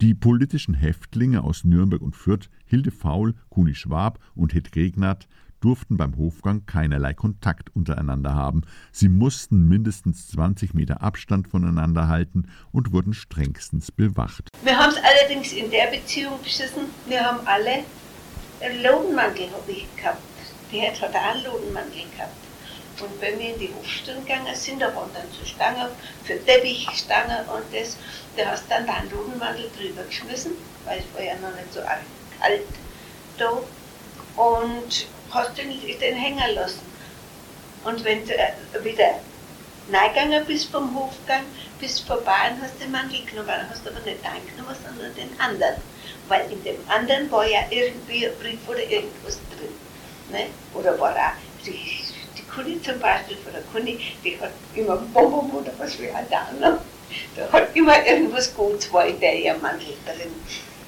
Die 0.00 0.14
politischen 0.14 0.74
Häftlinge 0.74 1.42
aus 1.42 1.64
Nürnberg 1.64 2.00
und 2.00 2.14
Fürth, 2.14 2.48
Hilde 2.64 2.92
Faul, 2.92 3.34
Kuni 3.48 3.74
Schwab 3.74 4.20
und 4.36 4.54
Hed 4.54 4.76
Regnat, 4.76 5.26
durften 5.60 5.96
beim 5.96 6.16
Hofgang 6.16 6.66
keinerlei 6.66 7.14
Kontakt 7.14 7.74
untereinander 7.74 8.34
haben. 8.34 8.62
Sie 8.92 9.08
mussten 9.08 9.68
mindestens 9.68 10.28
20 10.28 10.74
Meter 10.74 11.02
Abstand 11.02 11.48
voneinander 11.48 12.08
halten 12.08 12.48
und 12.72 12.92
wurden 12.92 13.14
strengstens 13.14 13.90
bewacht. 13.90 14.48
Wir 14.62 14.78
haben 14.78 14.92
es 14.92 14.98
allerdings 15.02 15.52
in 15.52 15.70
der 15.70 15.86
Beziehung 15.88 16.40
beschissen, 16.42 16.84
wir 17.06 17.24
haben 17.24 17.46
alle 17.46 17.84
einen 18.60 18.82
Lodenmantel 18.82 19.50
habe 19.52 19.70
ich 19.70 19.86
gehabt. 19.96 20.22
Die 20.72 20.82
hat 20.82 21.02
auch 21.02 21.14
einen 21.14 21.44
Lodenmantel 21.44 22.02
gehabt. 22.10 22.32
Und 23.00 23.20
wenn 23.20 23.38
wir 23.38 23.54
in 23.54 23.60
die 23.60 23.72
Hofstunde 23.72 24.22
gegangen 24.22 24.54
sind, 24.54 24.82
da 24.82 24.94
waren 24.94 25.10
dann 25.14 25.22
so 25.30 25.44
Stangen 25.46 25.88
für 26.24 26.44
Teppichstangen 26.44 27.46
und 27.46 27.62
das, 27.72 27.96
da 28.36 28.50
hast 28.50 28.64
dann 28.68 28.86
deinen 28.86 29.08
Lodenmantel 29.10 29.70
drüber 29.76 30.02
geschmissen, 30.02 30.52
weil 30.84 30.98
es 30.98 31.14
war 31.14 31.22
ja 31.22 31.34
noch 31.36 31.54
nicht 31.54 31.72
so 31.72 31.80
kalt 32.40 32.62
da. 33.38 33.50
Und 34.36 35.06
hast 35.30 35.56
den, 35.58 35.70
den 35.70 36.14
hängen 36.14 36.54
lassen. 36.54 36.80
Und 37.84 38.04
wenn 38.04 38.26
du 38.26 38.34
äh, 38.34 38.52
wieder 38.82 39.20
reingegangen 39.92 40.44
bist 40.46 40.70
vom 40.70 40.94
Hofgang, 40.94 41.44
bist 41.80 42.06
vorbei 42.06 42.50
und 42.52 42.62
hast 42.62 42.80
den 42.80 42.90
Mantel 42.90 43.24
genommen, 43.24 43.50
hast 43.70 43.86
aber 43.86 44.00
nicht 44.00 44.24
deinen 44.24 44.46
genommen, 44.46 44.76
sondern 44.84 45.14
den 45.14 45.40
anderen. 45.40 45.76
Weil 46.28 46.50
in 46.50 46.62
dem 46.64 46.76
anderen 46.88 47.30
war 47.30 47.46
ja 47.46 47.60
irgendwie 47.70 48.26
ein 48.26 48.34
Brief 48.40 48.58
oder 48.68 48.82
irgendwas 48.82 49.38
drin. 49.56 49.72
Ne? 50.30 50.46
Oder 50.74 50.98
war 50.98 51.12
auch 51.12 51.64
die, 51.64 52.04
die 52.36 52.42
Kuni 52.42 52.80
zum 52.82 52.98
Beispiel 52.98 53.36
von 53.36 53.52
der 53.52 53.62
Kuni, 53.72 53.98
die 54.22 54.38
hat 54.40 54.50
immer 54.74 54.96
Bonbon 54.96 55.50
oder 55.50 55.72
was 55.78 55.98
wie 55.98 56.10
ein 56.10 56.26
da. 56.28 56.48
Da 57.36 57.52
hat 57.52 57.74
immer 57.74 58.06
irgendwas 58.06 58.54
Gutes 58.54 58.92
war 58.92 59.06
in 59.06 59.18
der 59.20 59.34
ihr 59.34 59.54
Mantel 59.54 59.94
drin. 60.04 60.34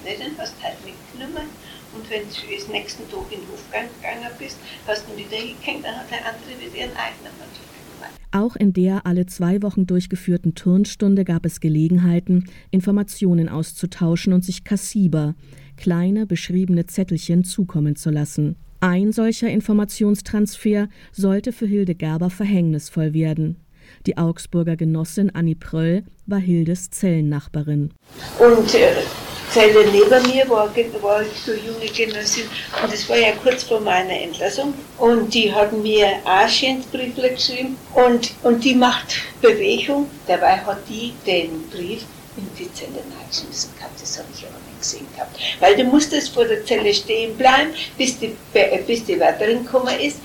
Ne? 0.04 0.16
Den 0.16 0.36
hast 0.38 0.54
du 0.58 0.64
halt 0.64 0.76
mitgenommen. 0.84 1.48
Und 1.94 2.08
wenn 2.10 2.22
du 2.22 2.56
das 2.56 2.68
nächsten 2.68 3.10
Tag 3.10 3.24
in 3.30 3.40
den 3.40 3.48
Hof 3.48 3.64
gegangen 3.70 4.30
bist, 4.38 4.58
hast 4.86 5.06
du 5.06 5.12
ihn 5.12 5.26
wieder 5.26 5.36
hingehängt, 5.36 5.84
dann 5.84 5.96
hat 5.96 6.10
der 6.10 6.18
andere 6.18 6.50
wieder 6.60 6.76
ihren 6.76 6.96
eigenen 6.96 7.32
Mantel 7.38 7.64
gemacht. 7.94 8.20
Auch 8.32 8.56
in 8.56 8.72
der 8.72 9.06
alle 9.06 9.26
zwei 9.26 9.60
Wochen 9.62 9.86
durchgeführten 9.86 10.54
Turnstunde 10.54 11.24
gab 11.24 11.44
es 11.44 11.60
Gelegenheiten, 11.60 12.44
Informationen 12.70 13.48
auszutauschen 13.48 14.32
und 14.32 14.44
sich 14.44 14.62
Kassiber, 14.64 15.34
kleine 15.76 16.26
beschriebene 16.26 16.86
Zettelchen, 16.86 17.42
zukommen 17.44 17.96
zu 17.96 18.10
lassen. 18.10 18.56
Ein 18.80 19.12
solcher 19.12 19.50
Informationstransfer 19.50 20.88
sollte 21.12 21.52
für 21.52 21.66
Hilde 21.66 21.94
Gerber 21.94 22.30
verhängnisvoll 22.30 23.12
werden. 23.12 23.56
Die 24.06 24.16
Augsburger 24.16 24.76
Genossin 24.76 25.30
Annie 25.34 25.54
Pröll 25.54 26.04
war 26.26 26.38
Hildes 26.38 26.90
Zellennachbarin. 26.90 27.92
Und 28.38 28.74
äh, 28.74 28.94
Zelle 29.50 29.84
neben 29.90 30.32
mir 30.32 30.48
war, 30.48 30.74
war 31.02 31.22
so 31.44 31.52
junge 31.52 31.86
Genossin. 31.94 32.44
Und 32.82 32.90
das 32.90 33.06
war 33.10 33.18
ja 33.18 33.32
kurz 33.42 33.64
vor 33.64 33.80
meiner 33.80 34.18
Entlassung. 34.18 34.72
Und 34.96 35.34
die 35.34 35.52
hat 35.52 35.72
mir 35.72 36.06
auch 36.24 36.48
schön 36.48 36.82
Briefle 36.90 37.30
geschrieben. 37.32 37.76
Und, 37.94 38.32
und 38.42 38.64
die 38.64 38.74
macht 38.74 39.16
Bewegung, 39.42 40.06
dabei 40.26 40.56
hat 40.58 40.78
die 40.88 41.12
den 41.26 41.68
Brief 41.68 42.04
in 42.36 42.48
die 42.58 42.72
Zelle 42.72 43.02
reingeschmissen 43.18 43.74
gehabt, 43.76 44.00
das 44.00 44.18
habe 44.18 44.28
ich 44.34 44.46
aber 44.46 44.56
nicht 44.68 44.80
gesehen 44.80 45.06
gehabt, 45.14 45.36
weil 45.58 45.76
du 45.76 45.84
musstest 45.84 46.30
vor 46.32 46.44
der 46.44 46.64
Zelle 46.64 46.94
stehen 46.94 47.36
bleiben, 47.36 47.70
bis 47.98 48.18
die, 48.18 48.36
bis 48.86 49.04
die 49.04 49.18
Wärterin 49.18 49.64
gekommen 49.64 49.98
ist, 50.00 50.18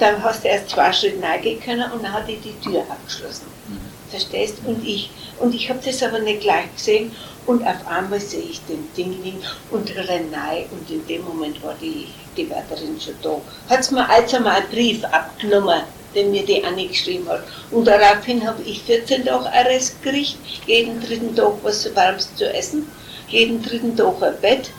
dann 0.00 0.22
hast 0.22 0.44
du 0.44 0.48
erst 0.48 0.70
zwei 0.70 0.92
Schritte 0.92 1.22
reingehen 1.22 1.60
können 1.60 1.90
und 1.92 2.02
dann 2.02 2.12
hat 2.12 2.28
die 2.28 2.36
die 2.36 2.54
Tür 2.60 2.80
abgeschlossen. 2.82 3.46
Mhm. 3.68 4.10
Verstehst? 4.10 4.56
Und 4.64 4.84
ich, 4.84 5.10
und 5.38 5.54
ich 5.54 5.68
habe 5.68 5.80
das 5.84 6.02
aber 6.02 6.18
nicht 6.18 6.40
gleich 6.40 6.74
gesehen 6.74 7.12
und 7.46 7.66
auf 7.66 7.86
einmal 7.86 8.20
sehe 8.20 8.42
ich 8.42 8.60
den 8.66 8.88
Dingling 8.96 9.40
und 9.70 9.90
Renai 9.96 10.66
und 10.70 10.90
in 10.90 11.06
dem 11.06 11.24
Moment 11.24 11.62
war 11.62 11.74
die, 11.80 12.08
die 12.36 12.48
Wärterin 12.50 13.00
schon 13.00 13.14
da. 13.22 13.40
Hat 13.68 13.80
es 13.80 13.90
mir 13.90 14.08
also 14.08 14.40
mal 14.40 14.56
einen 14.56 14.68
Brief 14.68 15.04
abgenommen, 15.04 15.82
den 16.14 16.30
mir 16.30 16.44
die 16.44 16.62
Annie 16.64 16.88
geschrieben 16.88 17.28
hat. 17.28 17.44
Und 17.70 17.86
daraufhin 17.86 18.46
habe 18.46 18.62
ich 18.62 18.82
14 18.82 19.24
Tage 19.26 19.52
Arrest 19.52 20.02
gekriegt, 20.02 20.36
jeden 20.66 21.00
dritten 21.00 21.34
Tag 21.36 21.54
was 21.62 21.94
Warmes 21.94 22.34
zu 22.36 22.52
essen, 22.52 22.90
jeden 23.28 23.62
dritten 23.62 23.96
Tag 23.96 24.22
ein 24.22 24.40
Bett. 24.40 24.70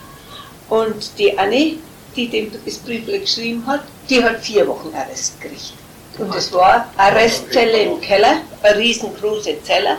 Und 0.68 1.18
die 1.18 1.36
Annie, 1.38 1.78
die 2.16 2.28
dem 2.28 2.50
das 2.64 2.78
Brief 2.78 3.06
geschrieben 3.06 3.66
hat, 3.66 3.82
die 4.08 4.22
hat 4.22 4.40
vier 4.40 4.66
Wochen 4.66 4.94
Arrest 4.94 5.40
gekriegt. 5.40 5.74
Und 6.18 6.34
es 6.34 6.52
war 6.52 6.92
Arrestzelle 6.96 7.84
im 7.84 8.00
Keller, 8.00 8.42
eine 8.62 8.78
riesengroße 8.78 9.62
Zelle 9.62 9.96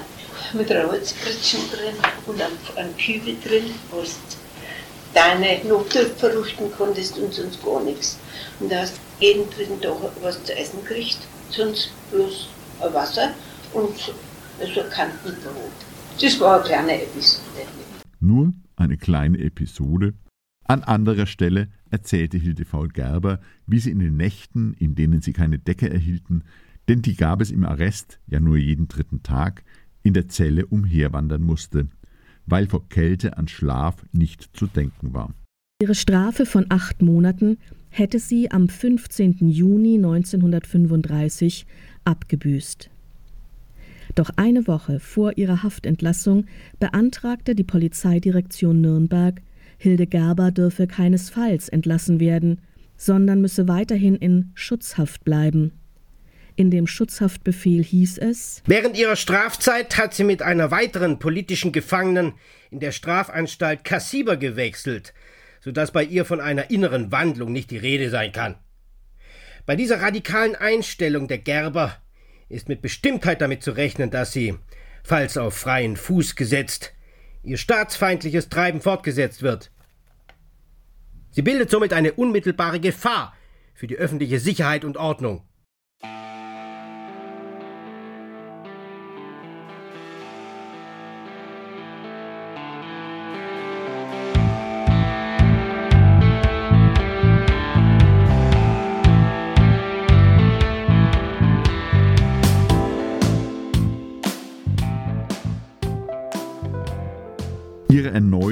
mit 0.54 0.72
einer 0.72 0.88
Holzpritschen 0.88 1.62
drin 1.72 1.96
und 2.28 2.42
einem 2.78 2.96
Kübel 2.98 3.36
drin, 3.44 3.74
wo 3.90 4.02
du 4.02 4.08
deine 5.14 5.64
Notdurft 5.66 6.20
verrichten 6.20 6.72
konntest 6.78 7.18
und 7.18 7.34
sonst 7.34 7.64
gar 7.64 7.82
nichts. 7.82 8.18
Und 8.60 8.72
da 8.72 8.82
hast 8.82 8.94
jeden 9.20 9.50
dritten 9.50 9.82
Tag 9.82 9.98
was 10.22 10.44
zu 10.44 10.56
essen 10.56 10.84
gekriegt, 10.84 11.20
sonst 11.50 11.92
bloß 12.12 12.50
Wasser 12.92 13.34
und 13.74 13.98
so 13.98 14.82
ein 14.82 14.90
Kantenbrot. 14.90 15.72
Das 16.22 16.40
war 16.40 16.56
eine 16.56 16.64
kleine 16.64 17.02
Episode. 17.02 17.42
Nur 18.20 18.54
eine 18.76 18.98
kleine 18.98 19.40
Episode. 19.40 20.14
An 20.66 20.84
anderer 20.84 21.26
Stelle 21.26 21.70
erzählte 21.94 22.38
Hildefaul 22.38 22.90
Gerber, 22.90 23.40
wie 23.68 23.80
sie 23.80 23.92
in 23.92 24.00
den 24.00 24.18
Nächten, 24.18 24.74
in 24.74 24.96
denen 24.96 25.22
sie 25.22 25.32
keine 25.32 25.60
Decke 25.60 25.90
erhielten, 25.90 26.44
denn 26.90 27.02
die 27.02 27.16
gab 27.16 27.40
es 27.40 27.52
im 27.52 27.64
Arrest 27.64 28.20
ja 28.28 28.40
nur 28.40 28.58
jeden 28.58 28.88
dritten 28.88 29.24
Tag, 29.24 29.64
in 30.02 30.14
der 30.14 30.28
Zelle 30.28 30.66
umherwandern 30.66 31.44
musste, 31.44 31.88
weil 32.46 32.68
vor 32.68 32.90
Kälte 32.90 33.38
an 33.38 33.48
Schlaf 33.48 34.06
nicht 34.12 34.50
zu 34.58 34.68
denken 34.68 35.14
war. 35.14 35.34
Ihre 35.82 35.96
Strafe 35.96 36.46
von 36.46 36.66
acht 36.70 37.02
Monaten 37.02 37.58
hätte 37.90 38.20
sie 38.20 38.52
am 38.52 38.68
15. 38.68 39.50
Juni 39.50 39.96
1935 39.96 41.66
abgebüßt. 42.04 42.90
Doch 44.16 44.32
eine 44.36 44.68
Woche 44.68 45.00
vor 45.00 45.38
ihrer 45.38 45.64
Haftentlassung 45.64 46.46
beantragte 46.80 47.56
die 47.56 47.64
Polizeidirektion 47.64 48.82
Nürnberg, 48.82 49.42
Hilde 49.78 50.08
Gerber 50.08 50.52
dürfe 50.52 50.88
keinesfalls 50.88 51.70
entlassen 51.70 52.20
werden, 52.20 52.62
sondern 52.98 53.42
müsse 53.42 53.68
weiterhin 53.68 54.16
in 54.16 54.52
Schutzhaft 54.54 55.24
bleiben. 55.24 55.74
In 56.56 56.70
dem 56.70 56.86
Schutzhaftbefehl 56.86 57.84
hieß 57.84 58.20
es 58.20 58.62
Während 58.68 58.98
ihrer 58.98 59.16
Strafzeit 59.16 59.98
hat 59.98 60.14
sie 60.14 60.24
mit 60.24 60.44
einer 60.44 60.70
weiteren 60.70 61.18
politischen 61.18 61.72
Gefangenen 61.72 62.34
in 62.70 62.80
der 62.80 62.92
Strafanstalt 62.92 63.84
Kassiber 63.84 64.38
gewechselt, 64.38 65.14
sodass 65.62 65.92
bei 65.92 66.04
ihr 66.04 66.26
von 66.26 66.40
einer 66.40 66.70
inneren 66.70 67.12
Wandlung 67.12 67.52
nicht 67.52 67.72
die 67.72 67.78
Rede 67.78 68.10
sein 68.10 68.32
kann. 68.32 68.56
Bei 69.66 69.76
dieser 69.76 70.02
radikalen 70.02 70.56
Einstellung 70.56 71.28
der 71.28 71.40
Gerber 71.40 71.98
ist 72.50 72.70
mit 72.70 72.82
Bestimmtheit 72.82 73.42
damit 73.42 73.64
zu 73.64 73.72
rechnen, 73.72 74.12
dass 74.12 74.32
sie, 74.32 74.56
falls 75.04 75.38
auf 75.38 75.56
freien 75.56 75.96
Fuß 75.96 76.36
gesetzt, 76.36 76.94
ihr 77.44 77.58
staatsfeindliches 77.58 78.50
Treiben 78.50 78.82
fortgesetzt 78.82 79.42
wird. 79.42 79.72
Sie 81.32 81.42
bildet 81.42 81.70
somit 81.70 81.94
eine 81.94 82.14
unmittelbare 82.14 82.80
Gefahr 82.80 83.34
für 83.74 83.88
die 83.88 83.98
öffentliche 83.98 84.40
Sicherheit 84.40 84.86
und 84.86 84.98
Ordnung. 84.98 85.44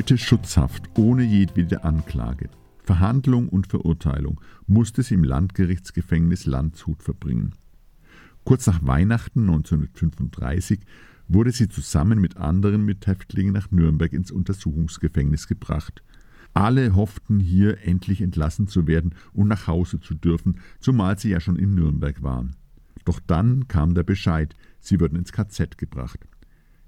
Erneute 0.01 0.17
Schutzhaft 0.17 0.89
ohne 0.97 1.21
jedwede 1.21 1.83
Anklage, 1.83 2.49
Verhandlung 2.83 3.47
und 3.47 3.67
Verurteilung 3.67 4.41
musste 4.65 5.03
sie 5.03 5.13
im 5.13 5.23
Landgerichtsgefängnis 5.23 6.47
Landshut 6.47 7.03
verbringen. 7.03 7.53
Kurz 8.43 8.65
nach 8.65 8.83
Weihnachten 8.83 9.41
1935 9.41 10.79
wurde 11.27 11.51
sie 11.51 11.69
zusammen 11.69 12.19
mit 12.19 12.37
anderen 12.37 12.83
Mithäftlingen 12.83 13.53
nach 13.53 13.69
Nürnberg 13.69 14.11
ins 14.11 14.31
Untersuchungsgefängnis 14.31 15.47
gebracht. 15.47 16.01
Alle 16.55 16.95
hofften 16.95 17.39
hier 17.39 17.85
endlich 17.85 18.23
entlassen 18.23 18.65
zu 18.67 18.87
werden 18.87 19.13
und 19.33 19.49
nach 19.49 19.67
Hause 19.67 19.99
zu 19.99 20.15
dürfen, 20.15 20.61
zumal 20.79 21.19
sie 21.19 21.29
ja 21.29 21.39
schon 21.39 21.57
in 21.57 21.75
Nürnberg 21.75 22.23
waren. 22.23 22.55
Doch 23.05 23.19
dann 23.19 23.67
kam 23.67 23.93
der 23.93 24.01
Bescheid, 24.01 24.55
sie 24.79 24.99
würden 24.99 25.19
ins 25.19 25.31
KZ 25.31 25.77
gebracht. 25.77 26.21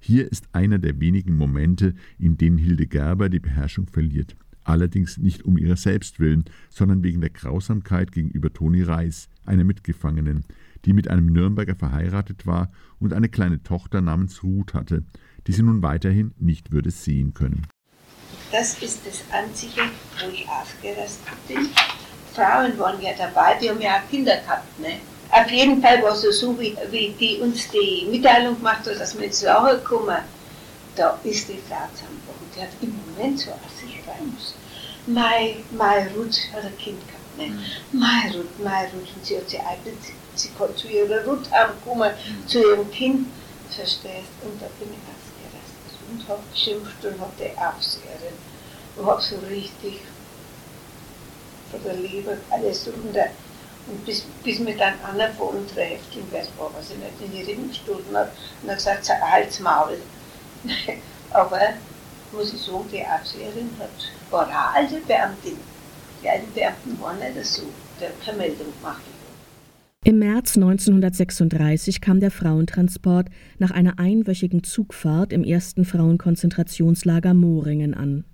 Hier 0.06 0.30
ist 0.30 0.50
einer 0.52 0.80
der 0.80 1.00
wenigen 1.00 1.38
Momente, 1.38 1.94
in 2.20 2.36
denen 2.36 2.58
Hilde 2.58 2.88
Gerber 2.88 3.30
die 3.30 3.40
Beherrschung 3.40 3.88
verliert. 3.88 4.36
Allerdings 4.66 5.18
nicht 5.18 5.46
um 5.46 5.58
ihrer 5.58 5.78
selbst 5.78 6.20
willen, 6.20 6.44
sondern 6.70 7.04
wegen 7.04 7.22
der 7.22 7.30
Grausamkeit 7.30 8.12
gegenüber 8.12 8.52
Toni 8.52 8.84
Reis, 8.84 9.30
einer 9.46 9.64
Mitgefangenen, 9.64 10.44
die 10.84 10.92
mit 10.92 11.08
einem 11.08 11.28
Nürnberger 11.28 11.76
verheiratet 11.76 12.46
war 12.46 12.70
und 13.00 13.14
eine 13.14 13.30
kleine 13.30 13.64
Tochter 13.64 14.02
namens 14.02 14.44
Ruth 14.44 14.74
hatte, 14.74 15.06
die 15.48 15.54
sie 15.54 15.64
nun 15.64 15.82
weiterhin 15.82 16.34
nicht 16.38 16.74
würde 16.74 16.92
sehen 16.92 17.34
können. 17.34 17.66
Das 18.52 18.84
ist 18.84 19.08
das 19.08 19.24
Einzige, 19.32 19.84
wo 20.20 20.30
ich 20.34 20.46
ausgerastet 20.50 21.48
bin. 21.48 21.70
Frauen 22.34 22.78
waren 22.78 23.02
ja 23.02 23.12
dabei, 23.18 23.58
die 23.58 23.70
haben 23.70 23.80
ja 23.80 24.02
auch 24.02 24.10
Kinder 24.10 24.36
gehabt, 24.36 24.82
ne? 24.82 24.98
Auf 25.36 25.50
jeden 25.50 25.82
Fall 25.82 26.04
war 26.04 26.14
es 26.14 26.40
so, 26.40 26.60
wie, 26.60 26.78
wie 26.92 27.10
die 27.20 27.40
uns 27.40 27.68
die 27.70 28.06
Mitteilung 28.08 28.56
gemacht 28.56 28.86
hat, 28.86 29.00
dass 29.00 29.18
wir 29.18 29.26
jetzt 29.26 29.42
Lager 29.42 29.80
kommen. 29.80 30.20
Da 30.96 31.20
ist 31.24 31.50
die 31.50 31.58
Frau 31.68 31.90
zusammengebrochen. 31.92 32.52
Die 32.56 32.62
hat 32.62 32.70
im 32.82 33.00
Moment 33.08 33.40
so 33.40 33.50
aus 33.50 33.80
sich 33.80 34.00
rein 34.08 34.32
müssen. 34.32 34.54
Mai, 35.08 35.56
Mai 35.72 36.08
Ruth 36.16 36.38
hat 36.54 36.66
ein 36.66 36.78
Kind 36.78 37.02
gehabt. 37.08 37.38
Ne? 37.38 37.60
Mai 37.94 38.32
Ruth, 38.32 38.60
Mai 38.64 38.84
Ruth. 38.94 39.10
Und 39.16 39.26
sie 39.26 39.38
hat 39.38 39.50
sich 39.50 39.60
eignet, 39.60 39.96
sie, 40.36 40.50
kann 40.50 40.78
zu 40.78 40.88
ihrer 40.88 41.26
Ruth 41.26 41.50
heimkommen, 41.52 42.12
zu 42.46 42.60
ihrem 42.60 42.92
Kind. 42.92 43.28
Verstehst 43.72 44.30
Und 44.44 44.62
da 44.62 44.68
bin 44.78 44.90
ich 44.94 45.02
ausgerastet 45.10 45.98
und 46.12 46.30
habe 46.30 46.44
geschimpft 46.52 47.04
und 47.06 47.16
die 47.40 47.58
Aufseherin. 47.58 48.38
Und 48.96 49.06
habe 49.08 49.20
so 49.20 49.38
richtig 49.50 50.02
von 51.72 51.84
der 51.84 51.96
Liebe 51.96 52.38
alles 52.52 52.88
runter. 52.88 53.30
Und 53.88 54.06
bis, 54.06 54.26
bis 54.44 54.60
mir 54.60 54.78
dann 54.78 54.94
einer 55.04 55.30
von 55.34 55.58
uns 55.58 55.74
trifft, 55.74 56.16
und 56.16 56.32
weiß 56.32 56.50
war, 56.58 56.72
was 56.76 56.92
ich 56.92 56.98
nicht 56.98 57.22
in 57.22 57.32
die 57.32 57.52
Rippen 57.52 57.70
gestoßen 57.70 58.16
hat, 58.16 58.32
und 58.62 58.70
hat 58.70 58.78
gesagt, 58.78 59.10
halt's 59.10 59.60
Maul. 59.60 59.98
Aber, 61.32 61.60
muss 62.32 62.54
ich 62.54 62.62
sagen, 62.62 62.86
die 62.92 63.02
Aufseherin 63.02 63.70
hat, 63.80 63.90
war 64.32 64.48
eine 64.48 64.88
alte 64.88 65.02
Beamtin. 65.06 65.58
Die 66.22 66.30
alten 66.30 66.54
Beamten 66.54 67.00
waren 67.02 67.20
nicht 67.20 67.46
so, 67.46 67.64
der 68.00 68.10
hat 68.10 68.26
keine 68.26 68.38
Meldung 68.38 68.68
gemacht. 68.80 69.02
Im 70.06 70.20
März 70.20 70.58
1936 70.58 72.02
kam 72.02 72.20
der 72.20 72.32
Frauentransport 72.32 73.30
nach 73.58 73.72
einer 73.72 74.00
einwöchigen 74.00 74.64
Zugfahrt 74.64 75.32
im 75.32 75.46
ersten 75.46 75.86
Frauenkonzentrationslager 75.86 77.34
Moringen 77.34 77.94
an. 77.94 78.26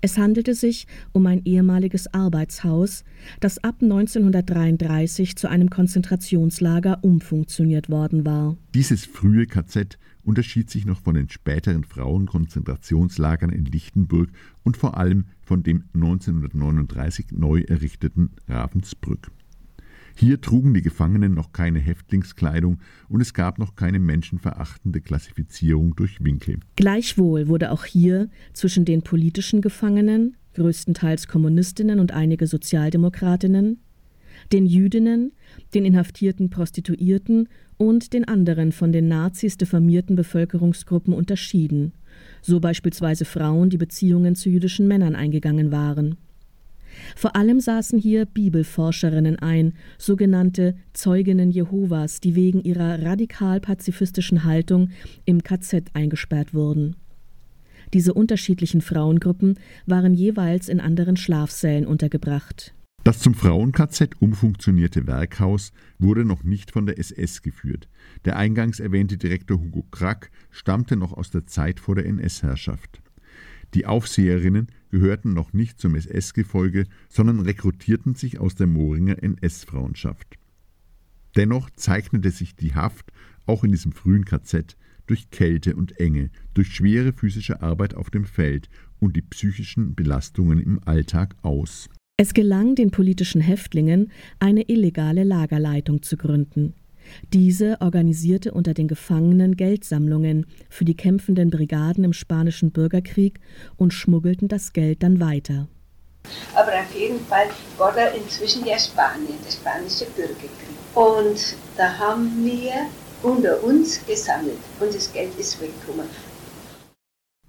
Es 0.00 0.18
handelte 0.18 0.54
sich 0.54 0.86
um 1.12 1.26
ein 1.26 1.42
ehemaliges 1.44 2.12
Arbeitshaus, 2.12 3.04
das 3.40 3.62
ab 3.62 3.76
1933 3.82 5.36
zu 5.36 5.48
einem 5.48 5.70
Konzentrationslager 5.70 7.02
umfunktioniert 7.02 7.88
worden 7.88 8.24
war. 8.24 8.56
Dieses 8.74 9.04
frühe 9.04 9.46
KZ 9.46 9.98
unterschied 10.22 10.70
sich 10.70 10.84
noch 10.84 11.00
von 11.00 11.14
den 11.14 11.28
späteren 11.28 11.84
Frauenkonzentrationslagern 11.84 13.50
in 13.50 13.64
Lichtenburg 13.64 14.30
und 14.64 14.76
vor 14.76 14.96
allem 14.96 15.26
von 15.40 15.62
dem 15.62 15.84
1939 15.94 17.26
neu 17.30 17.60
errichteten 17.60 18.30
Ravensbrück. 18.48 19.30
Hier 20.18 20.40
trugen 20.40 20.72
die 20.72 20.80
Gefangenen 20.80 21.34
noch 21.34 21.52
keine 21.52 21.78
Häftlingskleidung 21.78 22.78
und 23.10 23.20
es 23.20 23.34
gab 23.34 23.58
noch 23.58 23.76
keine 23.76 23.98
menschenverachtende 23.98 25.02
Klassifizierung 25.02 25.94
durch 25.94 26.24
Winkel. 26.24 26.60
Gleichwohl 26.74 27.48
wurde 27.48 27.70
auch 27.70 27.84
hier 27.84 28.30
zwischen 28.54 28.86
den 28.86 29.02
politischen 29.02 29.60
Gefangenen, 29.60 30.38
größtenteils 30.54 31.28
Kommunistinnen 31.28 32.00
und 32.00 32.12
einige 32.12 32.46
Sozialdemokratinnen, 32.46 33.78
den 34.52 34.64
Jüdinnen, 34.64 35.32
den 35.74 35.84
inhaftierten 35.84 36.48
Prostituierten 36.48 37.50
und 37.76 38.14
den 38.14 38.26
anderen 38.26 38.72
von 38.72 38.92
den 38.92 39.08
Nazis 39.08 39.58
diffamierten 39.58 40.16
Bevölkerungsgruppen 40.16 41.12
unterschieden, 41.12 41.92
so 42.40 42.58
beispielsweise 42.58 43.26
Frauen, 43.26 43.68
die 43.68 43.76
Beziehungen 43.76 44.34
zu 44.34 44.48
jüdischen 44.48 44.88
Männern 44.88 45.14
eingegangen 45.14 45.72
waren. 45.72 46.16
Vor 47.14 47.36
allem 47.36 47.60
saßen 47.60 47.98
hier 47.98 48.26
Bibelforscherinnen 48.26 49.38
ein, 49.38 49.74
sogenannte 49.98 50.76
Zeuginnen 50.92 51.50
Jehovas, 51.50 52.20
die 52.20 52.34
wegen 52.34 52.62
ihrer 52.62 53.02
radikal 53.02 53.60
pazifistischen 53.60 54.44
Haltung 54.44 54.90
im 55.24 55.42
KZ 55.42 55.90
eingesperrt 55.94 56.54
wurden. 56.54 56.96
Diese 57.94 58.14
unterschiedlichen 58.14 58.80
Frauengruppen 58.80 59.58
waren 59.86 60.14
jeweils 60.14 60.68
in 60.68 60.80
anderen 60.80 61.16
Schlafsälen 61.16 61.86
untergebracht. 61.86 62.74
Das 63.04 63.20
zum 63.20 63.34
Frauen-KZ 63.34 64.16
umfunktionierte 64.20 65.06
Werkhaus 65.06 65.72
wurde 66.00 66.24
noch 66.24 66.42
nicht 66.42 66.72
von 66.72 66.86
der 66.86 66.98
SS 66.98 67.40
geführt. 67.42 67.88
Der 68.24 68.36
eingangs 68.36 68.80
erwähnte 68.80 69.16
Direktor 69.16 69.60
Hugo 69.60 69.84
Krack 69.92 70.32
stammte 70.50 70.96
noch 70.96 71.12
aus 71.12 71.30
der 71.30 71.46
Zeit 71.46 71.78
vor 71.78 71.94
der 71.94 72.06
NS-Herrschaft. 72.06 73.00
Die 73.74 73.86
Aufseherinnen 73.86 74.68
gehörten 74.90 75.34
noch 75.34 75.52
nicht 75.52 75.80
zum 75.80 75.94
SS-Gefolge, 75.94 76.86
sondern 77.08 77.40
rekrutierten 77.40 78.14
sich 78.14 78.38
aus 78.38 78.54
der 78.54 78.66
Mohringer 78.66 79.22
NS-Frauenschaft. 79.22 80.36
Dennoch 81.36 81.68
zeichnete 81.70 82.30
sich 82.30 82.56
die 82.56 82.74
Haft 82.74 83.12
auch 83.44 83.62
in 83.64 83.70
diesem 83.70 83.92
frühen 83.92 84.24
KZ 84.24 84.76
durch 85.06 85.30
Kälte 85.30 85.76
und 85.76 86.00
Enge, 86.00 86.30
durch 86.54 86.74
schwere 86.74 87.12
physische 87.12 87.62
Arbeit 87.62 87.94
auf 87.94 88.10
dem 88.10 88.24
Feld 88.24 88.68
und 88.98 89.16
die 89.16 89.22
psychischen 89.22 89.94
Belastungen 89.94 90.58
im 90.60 90.80
Alltag 90.84 91.36
aus. 91.42 91.88
Es 92.16 92.32
gelang 92.32 92.74
den 92.74 92.90
politischen 92.90 93.42
Häftlingen, 93.42 94.10
eine 94.38 94.62
illegale 94.68 95.22
Lagerleitung 95.22 96.02
zu 96.02 96.16
gründen. 96.16 96.72
Diese 97.32 97.80
organisierte 97.80 98.52
unter 98.52 98.74
den 98.74 98.88
Gefangenen 98.88 99.56
Geldsammlungen 99.56 100.46
für 100.68 100.84
die 100.84 100.96
kämpfenden 100.96 101.50
Brigaden 101.50 102.04
im 102.04 102.12
Spanischen 102.12 102.70
Bürgerkrieg 102.70 103.40
und 103.76 103.92
schmuggelten 103.92 104.48
das 104.48 104.72
Geld 104.72 105.02
dann 105.02 105.20
weiter. 105.20 105.68
Aber 106.54 106.72
auf 106.72 106.94
jeden 106.98 107.20
Fall 107.26 107.46
war 107.78 107.92
da 107.92 108.08
inzwischen 108.08 108.66
ja 108.66 108.78
Spanien, 108.78 109.38
der 109.44 109.50
spanische 109.50 110.06
Bürgerkrieg. 110.16 110.50
Und 110.94 111.56
da 111.76 111.98
haben 111.98 112.44
wir 112.44 112.72
unter 113.22 113.62
uns 113.62 114.04
gesammelt 114.06 114.58
und 114.80 114.94
das 114.94 115.12
Geld 115.12 115.38
ist 115.38 115.60
weggekommen. 115.60 116.06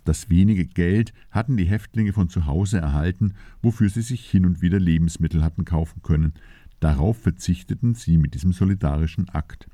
Das 0.08 0.30
wenige 0.30 0.66
Geld 0.66 1.12
hatten 1.32 1.58
die 1.58 1.66
Häftlinge 1.66 2.14
von 2.14 2.30
zu 2.30 2.46
Hause 2.46 2.78
erhalten, 2.78 3.34
wofür 3.62 3.90
sie 3.90 4.02
sich 4.02 4.30
hin 4.30 4.46
und 4.46 4.62
wieder 4.62 4.80
Lebensmittel 4.80 5.44
hatten 5.44 5.66
kaufen 5.66 6.02
können. 6.02 6.34
Darauf 6.80 7.18
verzichteten 7.18 7.96
sie 7.96 8.18
mit 8.18 8.36
diesem 8.36 8.54
solidarischen 8.54 9.30
Akt. 9.30 9.68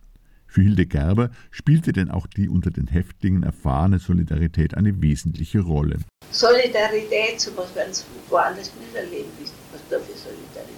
Für 0.48 0.62
Hilde 0.62 0.86
Gerber 0.86 1.32
spielte 1.52 1.92
denn 1.92 2.10
auch 2.10 2.28
die 2.28 2.48
unter 2.48 2.72
den 2.72 2.88
Häftlingen 2.88 3.44
erfahrene 3.44 4.00
Solidarität 4.00 4.78
eine 4.78 5.02
wesentliche 5.02 5.60
Rolle. 5.60 5.98
Solidarität, 6.32 7.42
so 7.42 7.52
was 7.58 7.76
wir 7.76 7.86
woanders 8.30 8.72
nicht 8.80 8.96
erleben, 8.96 9.30
was 9.72 9.82
da 9.90 9.98
für 9.98 10.18
Solidarität 10.18 10.70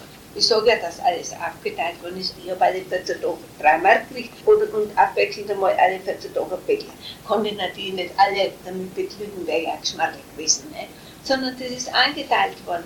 hat. 0.00 0.08
Ich 0.34 0.46
sage 0.46 0.66
ja, 0.66 0.76
dass 0.80 0.98
alles 0.98 1.32
aufgeteilt 1.32 2.02
worden 2.02 2.16
ist. 2.16 2.34
Ich 2.42 2.50
habe 2.50 2.64
alle 2.64 2.80
14 2.80 3.20
Tage 3.20 3.38
drei 3.60 3.78
Mark 3.78 4.08
gekriegt 4.08 4.32
und, 4.46 4.62
und 4.74 4.98
abwechselnd 4.98 5.50
einmal 5.50 5.74
alle 5.74 6.00
14 6.00 6.34
Tage 6.34 6.58
Bäckler. 6.66 6.94
Konnte 7.24 7.50
ich 7.50 7.56
natürlich 7.56 7.92
nicht 7.92 8.14
alle 8.16 8.50
damit 8.64 8.94
betrügen, 8.94 9.46
wäre 9.46 9.62
ja 9.62 9.76
Geschmack 9.76 10.14
gewesen. 10.32 10.64
Ne? 10.70 10.88
Sondern 11.22 11.54
das 11.56 11.70
ist 11.70 11.94
eingeteilt 11.94 12.66
worden. 12.66 12.84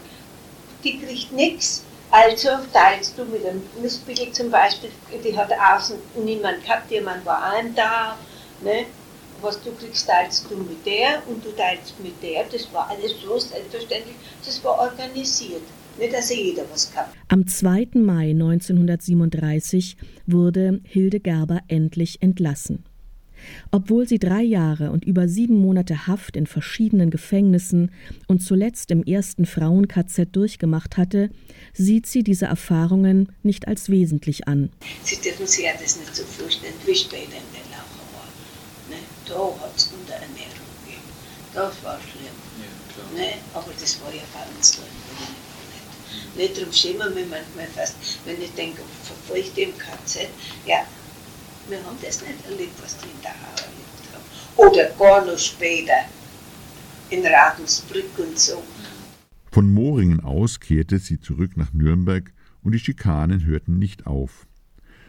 Die 0.84 0.98
kriegt 0.98 1.32
nichts 1.32 1.85
also 2.10 2.48
teilst 2.72 3.18
du 3.18 3.24
mit 3.24 3.44
dem 3.44 3.62
Nussbickel 3.82 4.32
zum 4.32 4.50
Beispiel, 4.50 4.90
die 5.24 5.36
hat 5.36 5.50
außen 5.52 5.96
niemand 6.24 6.62
gehabt, 6.64 6.90
jemand 6.90 7.24
war 7.26 7.42
einem 7.52 7.74
da, 7.74 8.16
ne? 8.62 8.86
was 9.42 9.60
du 9.62 9.72
kriegst, 9.72 10.06
teilst 10.06 10.50
du 10.50 10.56
mit 10.56 10.84
der 10.86 11.22
und 11.28 11.44
du 11.44 11.50
teilst 11.52 11.98
mit 12.02 12.22
der. 12.22 12.44
Das 12.50 12.72
war 12.72 12.88
alles 12.88 13.12
so 13.22 13.38
selbstverständlich, 13.38 14.16
das 14.44 14.62
war 14.64 14.78
organisiert. 14.78 15.62
Nicht, 15.98 16.12
dass 16.12 16.28
jeder 16.28 16.64
was 16.70 16.90
gehabt 16.90 17.16
Am 17.28 17.46
2. 17.46 17.88
Mai 17.94 18.30
1937 18.30 19.96
wurde 20.26 20.80
Hilde 20.84 21.20
Gerber 21.20 21.60
endlich 21.68 22.20
entlassen. 22.20 22.84
Obwohl 23.70 24.08
sie 24.08 24.18
drei 24.18 24.42
Jahre 24.42 24.90
und 24.90 25.04
über 25.04 25.28
sieben 25.28 25.56
Monate 25.60 26.06
Haft 26.06 26.36
in 26.36 26.46
verschiedenen 26.46 27.10
Gefängnissen 27.10 27.90
und 28.26 28.42
zuletzt 28.42 28.90
im 28.90 29.02
ersten 29.02 29.46
Frauen-KZ 29.46 30.28
durchgemacht 30.32 30.96
hatte, 30.96 31.30
sieht 31.72 32.06
sie 32.06 32.22
diese 32.22 32.46
Erfahrungen 32.46 33.32
nicht 33.42 33.68
als 33.68 33.90
wesentlich 33.90 34.48
an. 34.48 34.70
Sie 35.02 35.16
dürfen 35.16 35.46
sich 35.46 35.64
ja 35.64 35.72
das 35.72 35.98
nicht 35.98 36.14
so 36.14 36.24
vorstellen, 36.24 36.74
wie 36.84 36.94
später 36.94 37.36
in 37.36 37.50
der 37.52 37.66
Lache 37.70 38.02
war. 38.14 38.28
Ne? 38.90 38.96
Da 39.26 39.64
hat 39.64 39.76
es 39.76 39.92
Unterernährung 39.92 40.66
gegeben. 40.84 41.02
Das 41.54 41.82
war 41.84 41.98
schlimm. 42.00 42.36
Ja, 43.16 43.20
ne? 43.20 43.32
Aber 43.54 43.70
das 43.78 44.00
war 44.02 44.12
ja 44.14 44.22
bei 44.32 44.56
uns 44.56 44.78
nicht. 44.78 44.90
Nicht 46.36 46.56
darum 46.58 46.72
schämen 46.72 47.14
wir 47.16 47.26
manchmal 47.26 47.66
fast, 47.74 47.96
wenn 48.24 48.40
ich 48.40 48.52
denke, 48.52 48.82
verfolgt 49.04 49.56
im 49.56 49.76
KZ, 49.76 50.28
ja, 50.66 50.86
wir 51.68 51.78
haben 51.84 51.96
das 52.02 52.22
nicht 52.22 52.44
erlebt, 52.48 52.80
was 52.82 52.98
die 52.98 53.06
in 53.06 53.22
der 53.22 53.30
erlebt 53.30 54.02
haben. 54.12 54.24
Oder 54.56 54.90
gar 54.98 55.24
noch 55.24 55.38
später 55.38 55.92
in 57.10 57.24
Ravensbrück 57.24 58.18
und 58.18 58.38
so. 58.38 58.62
Von 59.50 59.72
Moringen 59.72 60.20
aus 60.20 60.60
kehrte 60.60 60.98
sie 60.98 61.20
zurück 61.20 61.56
nach 61.56 61.72
Nürnberg 61.72 62.32
und 62.62 62.72
die 62.72 62.78
Schikanen 62.78 63.44
hörten 63.44 63.78
nicht 63.78 64.06
auf. 64.06 64.46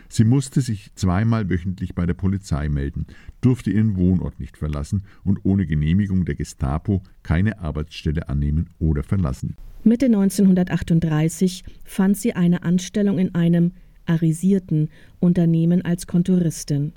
Sie 0.09 0.23
musste 0.23 0.61
sich 0.61 0.91
zweimal 0.95 1.49
wöchentlich 1.49 1.93
bei 1.93 2.05
der 2.05 2.13
Polizei 2.13 2.69
melden, 2.69 3.07
durfte 3.41 3.71
ihren 3.71 3.97
Wohnort 3.97 4.39
nicht 4.39 4.57
verlassen 4.57 5.03
und 5.25 5.39
ohne 5.43 5.65
Genehmigung 5.65 6.23
der 6.23 6.35
Gestapo 6.35 7.03
keine 7.23 7.59
Arbeitsstelle 7.59 8.29
annehmen 8.29 8.69
oder 8.79 9.03
verlassen. 9.03 9.57
Mitte 9.83 10.05
1938 10.05 11.63
fand 11.83 12.17
sie 12.17 12.33
eine 12.33 12.63
Anstellung 12.63 13.19
in 13.19 13.35
einem 13.35 13.73
arisierten 14.07 14.89
Unternehmen 15.19 15.83
als 15.83 16.07
Kontoristin. 16.07 16.93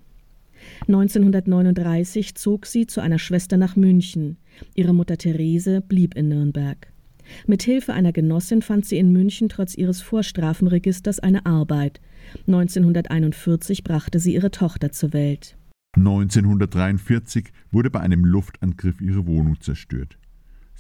1939 0.89 2.35
zog 2.35 2.67
sie 2.67 2.87
zu 2.87 3.01
einer 3.01 3.19
Schwester 3.19 3.57
nach 3.57 3.77
München. 3.77 4.37
Ihre 4.75 4.93
Mutter 4.93 5.17
Therese 5.17 5.81
blieb 5.81 6.15
in 6.17 6.29
Nürnberg. 6.29 6.93
Mit 7.47 7.63
Hilfe 7.63 7.93
einer 7.93 8.13
Genossin 8.13 8.63
fand 8.63 8.85
sie 8.85 8.99
in 8.99 9.13
München 9.13 9.49
trotz 9.49 9.75
ihres 9.75 10.01
Vorstrafenregisters 10.03 11.21
eine 11.21 11.47
Arbeit. 11.47 12.01
1941 12.47 13.85
brachte 13.85 14.19
sie 14.19 14.35
ihre 14.35 14.51
Tochter 14.51 14.93
zur 14.93 15.13
Welt. 15.13 15.57
1943 15.97 17.49
wurde 17.73 17.91
bei 17.91 18.01
einem 18.01 18.25
Luftangriff 18.25 19.01
ihre 19.01 19.27
Wohnung 19.27 19.61
zerstört. 19.61 20.19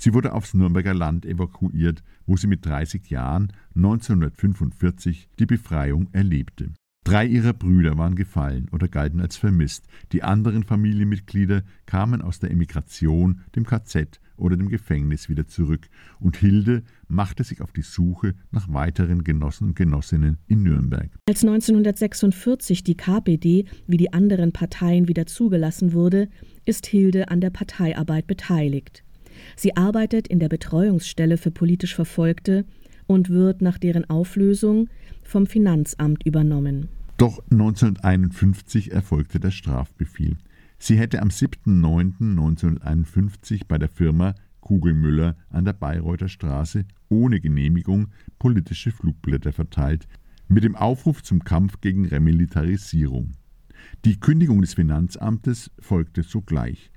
Sie 0.02 0.14
wurde 0.14 0.32
aufs 0.32 0.54
Nürnberger 0.54 0.94
Land 0.94 1.26
evakuiert, 1.26 2.02
wo 2.24 2.34
sie 2.34 2.46
mit 2.46 2.64
30 2.64 3.10
Jahren 3.10 3.52
1945 3.76 5.28
die 5.38 5.44
Befreiung 5.44 6.08
erlebte. 6.12 6.72
Drei 7.04 7.26
ihrer 7.26 7.52
Brüder 7.52 7.98
waren 7.98 8.14
gefallen 8.14 8.68
oder 8.72 8.88
galten 8.88 9.20
als 9.20 9.36
vermisst. 9.36 9.84
Die 10.12 10.22
anderen 10.22 10.64
Familienmitglieder 10.64 11.64
kamen 11.84 12.22
aus 12.22 12.38
der 12.38 12.50
Emigration, 12.50 13.42
dem 13.54 13.66
KZ 13.66 14.20
oder 14.38 14.56
dem 14.56 14.70
Gefängnis 14.70 15.28
wieder 15.28 15.46
zurück, 15.46 15.88
und 16.18 16.38
Hilde 16.38 16.82
machte 17.06 17.44
sich 17.44 17.60
auf 17.60 17.72
die 17.72 17.82
Suche 17.82 18.34
nach 18.52 18.72
weiteren 18.72 19.22
Genossen 19.22 19.68
und 19.68 19.76
Genossinnen 19.76 20.38
in 20.46 20.62
Nürnberg. 20.62 21.10
Als 21.28 21.44
1946 21.44 22.84
die 22.84 22.96
KPD 22.96 23.66
wie 23.86 23.96
die 23.98 24.14
anderen 24.14 24.52
Parteien 24.52 25.08
wieder 25.08 25.26
zugelassen 25.26 25.92
wurde, 25.92 26.30
ist 26.64 26.86
Hilde 26.86 27.28
an 27.28 27.42
der 27.42 27.50
Parteiarbeit 27.50 28.26
beteiligt. 28.26 29.04
Sie 29.56 29.76
arbeitet 29.76 30.28
in 30.28 30.38
der 30.38 30.48
Betreuungsstelle 30.48 31.36
für 31.36 31.50
politisch 31.50 31.94
Verfolgte 31.94 32.64
und 33.06 33.28
wird 33.30 33.62
nach 33.62 33.78
deren 33.78 34.08
Auflösung 34.08 34.88
vom 35.22 35.46
Finanzamt 35.46 36.24
übernommen. 36.24 36.88
Doch 37.16 37.40
1951 37.50 38.92
erfolgte 38.92 39.40
der 39.40 39.50
Strafbefehl. 39.50 40.36
Sie 40.78 40.98
hätte 40.98 41.20
am 41.20 41.28
7.9.1951 41.28 43.62
bei 43.68 43.76
der 43.76 43.88
Firma 43.88 44.34
Kugelmüller 44.60 45.36
an 45.50 45.64
der 45.64 45.72
Bayreuther 45.72 46.28
Straße 46.28 46.84
ohne 47.08 47.40
Genehmigung 47.40 48.08
politische 48.38 48.92
Flugblätter 48.92 49.52
verteilt, 49.52 50.06
mit 50.48 50.64
dem 50.64 50.76
Aufruf 50.76 51.22
zum 51.22 51.44
Kampf 51.44 51.80
gegen 51.80 52.06
Remilitarisierung. 52.06 53.32
Die 54.04 54.18
Kündigung 54.18 54.60
des 54.60 54.74
Finanzamtes 54.74 55.70
folgte 55.78 56.22
sogleich. 56.22 56.90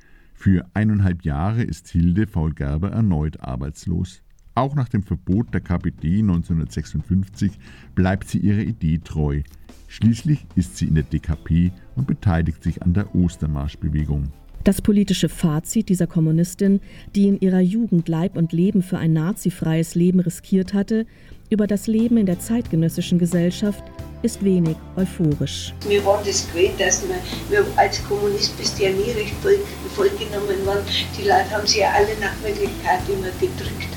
Für 0.44 0.66
eineinhalb 0.74 1.24
Jahre 1.24 1.64
ist 1.64 1.88
Hilde 1.88 2.28
Faul 2.28 2.54
Gerber 2.54 2.92
erneut 2.92 3.40
arbeitslos. 3.40 4.22
Auch 4.56 4.76
nach 4.76 4.90
dem 4.90 5.02
Verbot 5.02 5.54
der 5.54 5.62
KPD 5.62 6.20
1956 6.20 7.58
bleibt 7.96 8.28
sie 8.28 8.40
ihrer 8.40 8.60
Idee 8.60 8.98
treu. 8.98 9.44
Schließlich 9.88 10.46
ist 10.56 10.76
sie 10.76 10.88
in 10.88 10.96
der 10.96 11.06
DKP 11.06 11.72
und 11.96 12.08
beteiligt 12.08 12.62
sich 12.62 12.84
an 12.84 12.94
der 12.94 13.16
Ostermarschbewegung. 13.16 14.34
Das 14.64 14.82
politische 14.82 15.28
Fazit 15.28 15.90
dieser 15.90 16.08
Kommunistin, 16.08 16.80
die 17.16 17.28
in 17.28 17.40
ihrer 17.42 17.60
Jugend 17.60 18.08
Leib 18.08 18.38
und 18.38 18.54
Leben 18.54 18.82
für 18.82 18.98
ein 18.98 19.12
nazifreies 19.12 19.94
Leben 19.94 20.22
riskiert 20.22 20.74
hatte, 20.74 21.06
über 21.50 21.68
das 21.68 21.88
Leben 21.88 22.16
in 22.16 22.26
der 22.26 22.40
zeitgenössischen 22.40 23.20
Gesellschaft 23.20 23.84
ist 24.22 24.42
wenig 24.42 24.78
euphorisch. 24.96 25.74
Wir 25.86 26.04
waren 26.06 26.26
das 26.26 26.48
gewöhnt, 26.48 26.80
dass 26.80 27.02
man, 27.02 27.18
wir 27.50 27.66
als 27.76 28.02
Kommunist 28.06 28.58
bist 28.58 28.80
ja 28.80 28.90
nie 28.90 29.12
recht 29.12 29.34
voll, 29.42 29.60
vollgenommen 29.96 30.66
worden. 30.66 30.86
Die 31.18 31.24
Leute 31.24 31.52
haben 31.52 31.68
sich 31.68 31.82
ja 31.82 31.92
alle 31.92 32.18
nach 32.22 32.34
Möglichkeit 32.42 33.02
immer 33.10 33.28
gedrückt. 33.42 33.92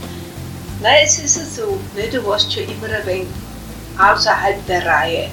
Nein, 0.83 1.05
es 1.05 1.21
ist 1.21 1.37
ja 1.37 1.45
so, 1.45 1.79
ne? 1.95 2.09
du 2.11 2.27
warst 2.27 2.53
schon 2.53 2.65
immer 2.65 2.93
ein 2.93 3.07
wenig 3.07 3.29
außerhalb 3.97 4.67
der 4.67 4.85
Reihe. 4.85 5.29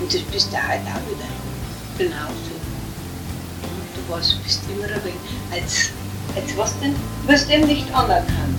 Und 0.00 0.12
das 0.12 0.22
bist 0.22 0.50
du 0.50 0.56
halt 0.56 0.80
auch 0.80 1.10
wieder 1.10 1.28
genauso. 1.98 2.49
Warst, 4.10 4.42
bist 4.42 4.62
immer 4.68 4.86
ein 4.86 5.04
wenig, 5.04 5.16
als, 5.52 5.90
als 6.34 6.56
was 6.56 6.80
denn, 6.80 6.94
wirst 7.26 7.48
dem 7.48 7.66
nicht 7.66 7.94
anerkannt. 7.94 8.58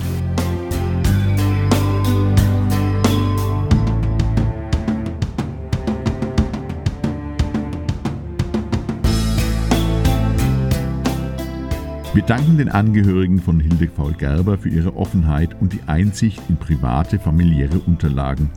Wir 12.14 12.22
danken 12.22 12.56
den 12.56 12.70
Angehörigen 12.70 13.40
von 13.40 13.60
Hilde 13.60 13.88
Faul 13.88 14.14
Gerber 14.14 14.56
für 14.56 14.70
ihre 14.70 14.96
Offenheit 14.96 15.60
und 15.60 15.74
die 15.74 15.80
Einsicht 15.86 16.40
in 16.48 16.56
private 16.56 17.18
familiäre 17.18 17.78
Unterlagen. 17.78 18.50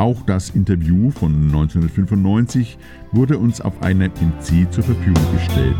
Auch 0.00 0.22
das 0.22 0.48
Interview 0.48 1.10
von 1.10 1.30
1995 1.34 2.78
wurde 3.12 3.36
uns 3.36 3.60
auf 3.60 3.82
einem 3.82 4.10
MC 4.10 4.72
zur 4.72 4.82
Verfügung 4.82 5.22
gestellt. 5.34 5.76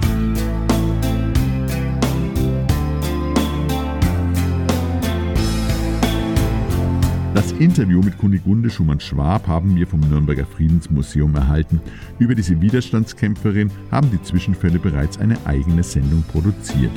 Das 7.33 7.53
Interview 7.53 8.03
mit 8.03 8.19
Kunigunde 8.19 8.69
Schumann-Schwab 8.69 9.47
haben 9.47 9.75
wir 9.75 9.87
vom 9.87 10.01
Nürnberger 10.01 10.45
Friedensmuseum 10.45 11.35
erhalten. 11.35 11.81
Über 12.19 12.35
diese 12.35 12.61
Widerstandskämpferin 12.61 13.71
haben 13.91 14.11
die 14.11 14.21
Zwischenfälle 14.21 14.79
bereits 14.79 15.17
eine 15.17 15.39
eigene 15.47 15.83
Sendung 15.83 16.23
produziert. 16.25 16.93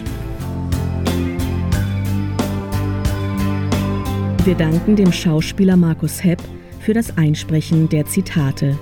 Wir 4.43 4.55
danken 4.55 4.97
dem 4.97 5.13
Schauspieler 5.13 5.78
Markus 5.78 6.21
Hepp 6.21 6.43
für 6.84 6.94
das 6.94 7.18
Einsprechen 7.18 7.88
der 7.88 8.06
Zitate. 8.06 8.78